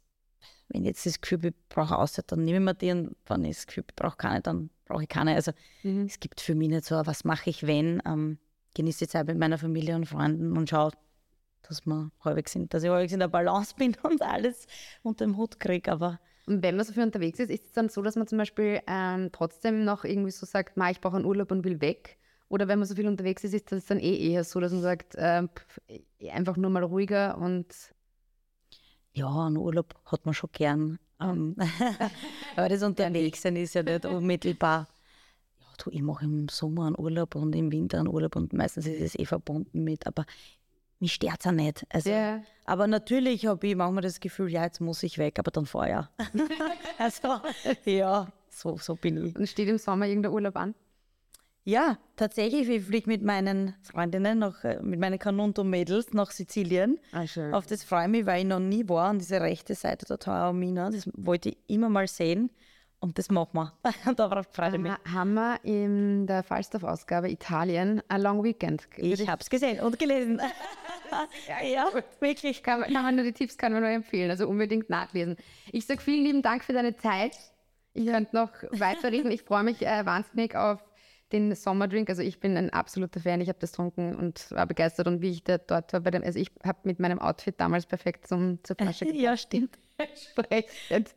wenn 0.73 0.83
ich 0.83 0.89
jetzt 0.89 1.07
das 1.07 1.21
Gefühl 1.21 1.45
ich 1.45 1.55
brauche 1.69 1.99
Auszeit, 1.99 2.31
dann 2.33 2.45
nehme 2.45 2.59
ich 2.59 2.65
mir 2.65 2.75
die 2.75 2.91
und 2.91 3.17
wenn 3.27 3.45
ich 3.45 3.57
das 3.57 3.67
Gefühl 3.67 3.85
brauche 3.95 4.17
keine, 4.17 4.41
dann 4.41 4.71
brauche 4.87 5.03
ich 5.03 5.09
keine. 5.09 5.35
Also 5.35 5.53
mhm. 5.83 6.07
es 6.07 6.19
gibt 6.19 6.41
für 6.41 6.55
mich 6.55 6.69
nicht 6.69 6.85
so, 6.85 6.95
was 7.05 7.25
mache 7.25 7.51
ich, 7.51 7.67
wenn, 7.67 8.03
ähm, 8.07 8.39
genieße 8.75 9.01
die 9.01 9.09
Zeit 9.09 9.27
mit 9.27 9.39
meiner 9.39 9.59
Familie 9.59 9.97
und 9.97 10.07
Freunden 10.07 10.57
und 10.57 10.71
schaue, 10.71 10.93
dass 11.63 11.85
wir 11.87 12.11
halbwegs 12.25 12.53
sind, 12.53 12.73
dass 12.73 12.83
ich 12.83 12.91
halbwegs 12.91 13.13
in 13.13 13.21
der 13.21 13.29
Balance 13.29 13.75
bin 13.79 13.97
und 14.03 14.23
alles 14.23 14.67
unter 15.03 15.25
dem 15.25 15.37
Hut 15.37 15.61
kriege, 15.61 15.93
aber 15.93 16.19
und 16.47 16.63
wenn 16.63 16.75
man 16.75 16.85
so 16.85 16.93
viel 16.93 17.05
unterwegs 17.05 17.39
ist, 17.39 17.51
ist 17.51 17.67
es 17.67 17.73
dann 17.73 17.89
so, 17.89 18.03
dass 18.03 18.17
man 18.17 18.27
zum 18.27 18.39
Beispiel 18.39 18.81
ähm, 18.89 19.31
trotzdem 19.31 19.85
noch 19.85 20.05
irgendwie 20.05 20.33
so 20.33 20.45
sagt, 20.45 20.77
ich 20.91 21.01
brauche 21.01 21.17
einen 21.17 21.25
Urlaub 21.25 21.53
und 21.53 21.65
will 21.65 21.81
weg? 21.81 22.19
Oder 22.49 22.69
wenn 22.69 22.81
man 22.81 22.89
so 22.89 22.95
viel 22.95 23.07
unterwegs 23.07 23.45
ist, 23.45 23.55
ist 23.55 23.71
das 23.73 23.87
dann 23.87 24.01
eh 24.01 24.31
eher 24.31 24.45
so, 24.45 24.61
dass 24.61 24.73
man 24.73 24.83
sagt, 24.83 25.15
äh, 25.15 25.47
einfach 26.31 26.57
nur 26.57 26.71
mal 26.71 26.83
ruhiger 26.83 27.39
und. 27.39 27.67
Ja, 29.15 29.47
einen 29.47 29.59
Urlaub 29.59 29.95
hat 30.07 30.25
man 30.25 30.35
schon 30.35 30.51
gern. 30.53 30.99
Ähm, 31.21 31.57
aber 32.57 32.69
das 32.69 32.83
Unterwegssein 32.83 33.57
ist 33.57 33.75
ja 33.75 33.83
nicht 33.83 34.05
unmittelbar. 34.07 34.89
Ja, 35.61 35.67
du, 35.79 35.91
ich 35.91 36.03
mache 36.03 36.25
im 36.25 36.49
Sommer 36.49 36.87
einen 36.87 36.99
Urlaub 36.99 37.35
und 37.35 37.55
im 37.55 37.71
Winter 37.71 37.99
einen 37.99 38.09
Urlaub 38.09 38.37
und 38.37 38.53
meistens 38.53 38.87
ist 38.87 39.01
es 39.01 39.19
eh 39.19 39.27
verbunden 39.27 39.85
mit, 39.85 40.07
aber 40.07 40.25
mich 40.99 41.15
stört 41.15 41.41
es 41.41 41.47
auch 41.47 41.53
nicht. 41.53 41.85
Also, 41.91 42.11
yeah. 42.11 42.43
Aber 42.65 42.87
natürlich 42.87 43.47
habe 43.47 43.67
ich 43.67 43.77
manchmal 43.77 44.03
das 44.03 44.21
Gefühl, 44.21 44.51
ja, 44.51 44.65
jetzt 44.65 44.81
muss 44.81 45.03
ich 45.03 45.19
weg, 45.19 45.39
aber 45.39 45.51
dann 45.51 45.67
vorher. 45.67 46.09
also, 46.99 47.41
ja, 47.85 48.33
so, 48.49 48.77
so 48.79 48.95
bin 48.95 49.27
ich. 49.27 49.37
Und 49.37 49.49
steht 49.49 49.69
im 49.69 49.79
Sommer 49.79 50.07
irgendein 50.07 50.33
Urlaub 50.33 50.57
an? 50.57 50.75
Ja, 51.65 51.99
tatsächlich. 52.17 52.69
Ich 52.69 52.85
fliege 52.85 53.09
mit 53.09 53.23
meinen 53.23 53.75
Freundinnen, 53.83 54.41
noch, 54.41 54.65
äh, 54.65 54.81
mit 54.83 54.99
meinen 54.99 55.19
Kanunto-Mädels 55.19 56.13
nach 56.13 56.33
Sizilien. 56.33 56.99
Ah, 57.13 57.27
schön. 57.27 57.55
Auf 57.55 57.67
das 57.67 57.85
freue 57.85 58.05
ich 58.05 58.11
mich, 58.11 58.27
weil 58.27 58.41
ich 58.41 58.49
noch 58.49 58.59
nie 58.59 58.89
war 58.89 59.11
an 59.11 59.21
dieser 59.21 59.41
rechten 59.41 59.77
Seite 59.77 60.05
der 60.07 60.19
Taormina. 60.19 60.91
Das 60.91 61.09
wollte 61.15 61.51
ich 61.51 61.59
immer 61.69 61.89
mal 61.89 62.09
sehen. 62.09 62.51
Und 62.99 63.19
das 63.19 63.31
machen 63.31 63.55
wir. 63.55 63.73
Darauf 64.17 64.47
freue 64.53 64.75
ich 64.75 64.79
mich. 64.79 64.93
Haben 65.13 65.35
wir 65.35 65.59
in 65.65 66.27
der 66.27 66.43
Falstaff-Ausgabe 66.43 67.31
Italien 67.31 68.01
ein 68.09 68.23
Long 68.23 68.45
Weekend? 68.45 68.89
Ich 68.97 69.29
habe 69.29 69.41
es 69.41 69.51
gesehen 69.51 69.81
und 69.81 69.99
gelesen. 69.99 70.41
ja, 71.49 71.67
ja 71.67 71.87
wirklich. 72.21 72.63
Kann, 72.63 72.83
kann 72.83 72.93
man 73.03 73.17
nur 73.17 73.25
die 73.25 73.33
Tipps 73.33 73.57
kann 73.57 73.73
man 73.73 73.83
nur 73.83 73.91
empfehlen. 73.91 74.31
Also 74.31 74.49
unbedingt 74.49 74.91
nachlesen. 74.91 75.37
Ich 75.71 75.87
sage 75.87 76.01
vielen 76.01 76.25
lieben 76.25 76.43
Dank 76.43 76.65
für 76.65 76.73
deine 76.73 76.97
Zeit. 76.97 77.37
Ich 77.95 78.07
könnte 78.07 78.35
noch 78.35 78.51
weiterreden. 78.71 79.31
Ich 79.31 79.43
freue 79.43 79.65
mich 79.65 79.83
äh, 79.83 80.07
wahnsinnig 80.07 80.55
auf 80.55 80.81
den 81.33 81.55
Sommerdrink. 81.55 82.09
Also 82.11 82.23
ich 82.23 82.41
bin 82.41 82.57
ein 82.57 82.71
absoluter 82.71 83.21
Fan. 83.21 83.41
Ich 83.41 83.49
habe 83.49 83.59
das 83.59 83.73
getrunken 83.73 84.15
und 84.15 84.51
war 84.51 84.67
begeistert. 84.67 85.07
Und 85.07 85.21
wie 85.21 85.31
ich 85.31 85.45
da 85.45 85.59
dort 85.59 85.93
war, 85.93 86.01
bei 86.01 86.11
dem, 86.11 86.23
also 86.23 86.39
ich 86.39 86.51
habe 86.65 86.79
mit 86.85 87.01
meinem 87.01 87.19
Outfit 87.19 87.55
damals 87.59 87.87
perfekt 87.87 88.27
zum, 88.27 88.63
zur 88.63 88.77
Flasche 88.77 89.07
ja, 89.15 89.37
stimmt. 89.37 89.79
Sprechend 90.15 91.15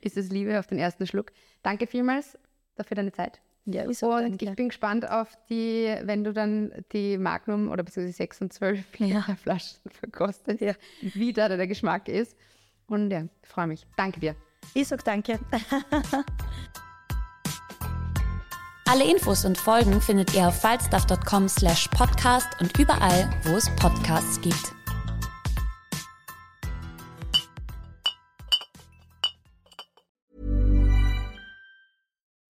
ist 0.00 0.16
es 0.16 0.30
Liebe 0.30 0.58
auf 0.58 0.66
den 0.66 0.78
ersten 0.78 1.06
Schluck. 1.06 1.32
Danke 1.62 1.86
vielmals 1.86 2.38
dafür 2.74 2.96
deine 2.96 3.12
Zeit. 3.12 3.40
Ja, 3.66 3.84
und 3.84 4.00
danke. 4.00 4.44
ich 4.44 4.54
bin 4.54 4.68
gespannt 4.68 5.10
auf 5.10 5.36
die, 5.50 5.92
wenn 6.02 6.22
du 6.22 6.32
dann 6.32 6.72
die 6.92 7.18
Magnum 7.18 7.68
oder 7.68 7.82
beziehungsweise 7.82 8.16
6 8.16 8.40
und 8.42 8.52
12 8.52 8.84
ja. 9.00 9.22
Flaschen 9.42 9.80
verkostest, 9.90 10.60
ja. 10.60 10.74
wie 11.00 11.32
da 11.32 11.48
der 11.48 11.66
Geschmack 11.66 12.08
ist. 12.08 12.36
Und 12.86 13.10
ja, 13.10 13.24
freue 13.42 13.66
mich. 13.66 13.84
Danke 13.96 14.20
dir. 14.20 14.36
Ich 14.74 14.86
sag 14.88 15.04
danke. 15.04 15.40
Alle 18.88 19.02
Infos 19.02 19.44
und 19.44 19.58
Folgen 19.58 20.00
findet 20.00 20.32
ihr 20.34 20.46
auf 20.46 20.60
falstaff.com 20.60 21.48
slash 21.48 21.88
podcast 21.88 22.46
und 22.60 22.78
überall, 22.78 23.28
wo 23.42 23.56
es 23.56 23.68
Podcasts 23.74 24.40
gibt. 24.40 24.72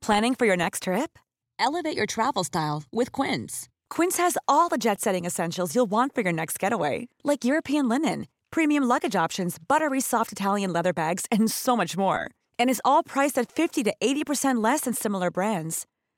Planning 0.03 0.35
for 0.35 0.47
your 0.47 0.57
next 0.57 0.83
trip? 0.83 1.19
Elevate 1.59 1.97
your 1.97 2.07
travel 2.07 2.45
style 2.45 2.83
with 2.93 3.13
Quince. 3.13 3.67
Quince 3.89 4.19
has 4.19 4.37
all 4.47 4.69
the 4.69 4.77
jet-setting 4.77 5.25
essentials 5.25 5.75
you'll 5.75 5.91
want 5.91 6.15
for 6.15 6.21
your 6.21 6.35
next 6.35 6.59
getaway, 6.59 7.09
like 7.25 7.47
European 7.47 7.89
linen, 7.89 8.27
premium 8.51 8.85
luggage 8.85 9.17
options, 9.17 9.57
buttery 9.59 10.03
soft 10.03 10.33
Italian 10.33 10.71
leather 10.71 10.93
bags, 10.93 11.25
and 11.31 11.51
so 11.51 11.77
much 11.77 11.97
more. 11.97 12.31
And 12.59 12.69
is 12.69 12.83
all 12.85 13.03
priced 13.03 13.39
at 13.39 13.51
50 13.51 13.85
to 13.85 13.95
80% 14.03 14.63
less 14.63 14.83
than 14.83 14.93
similar 14.93 15.31
brands. 15.31 15.87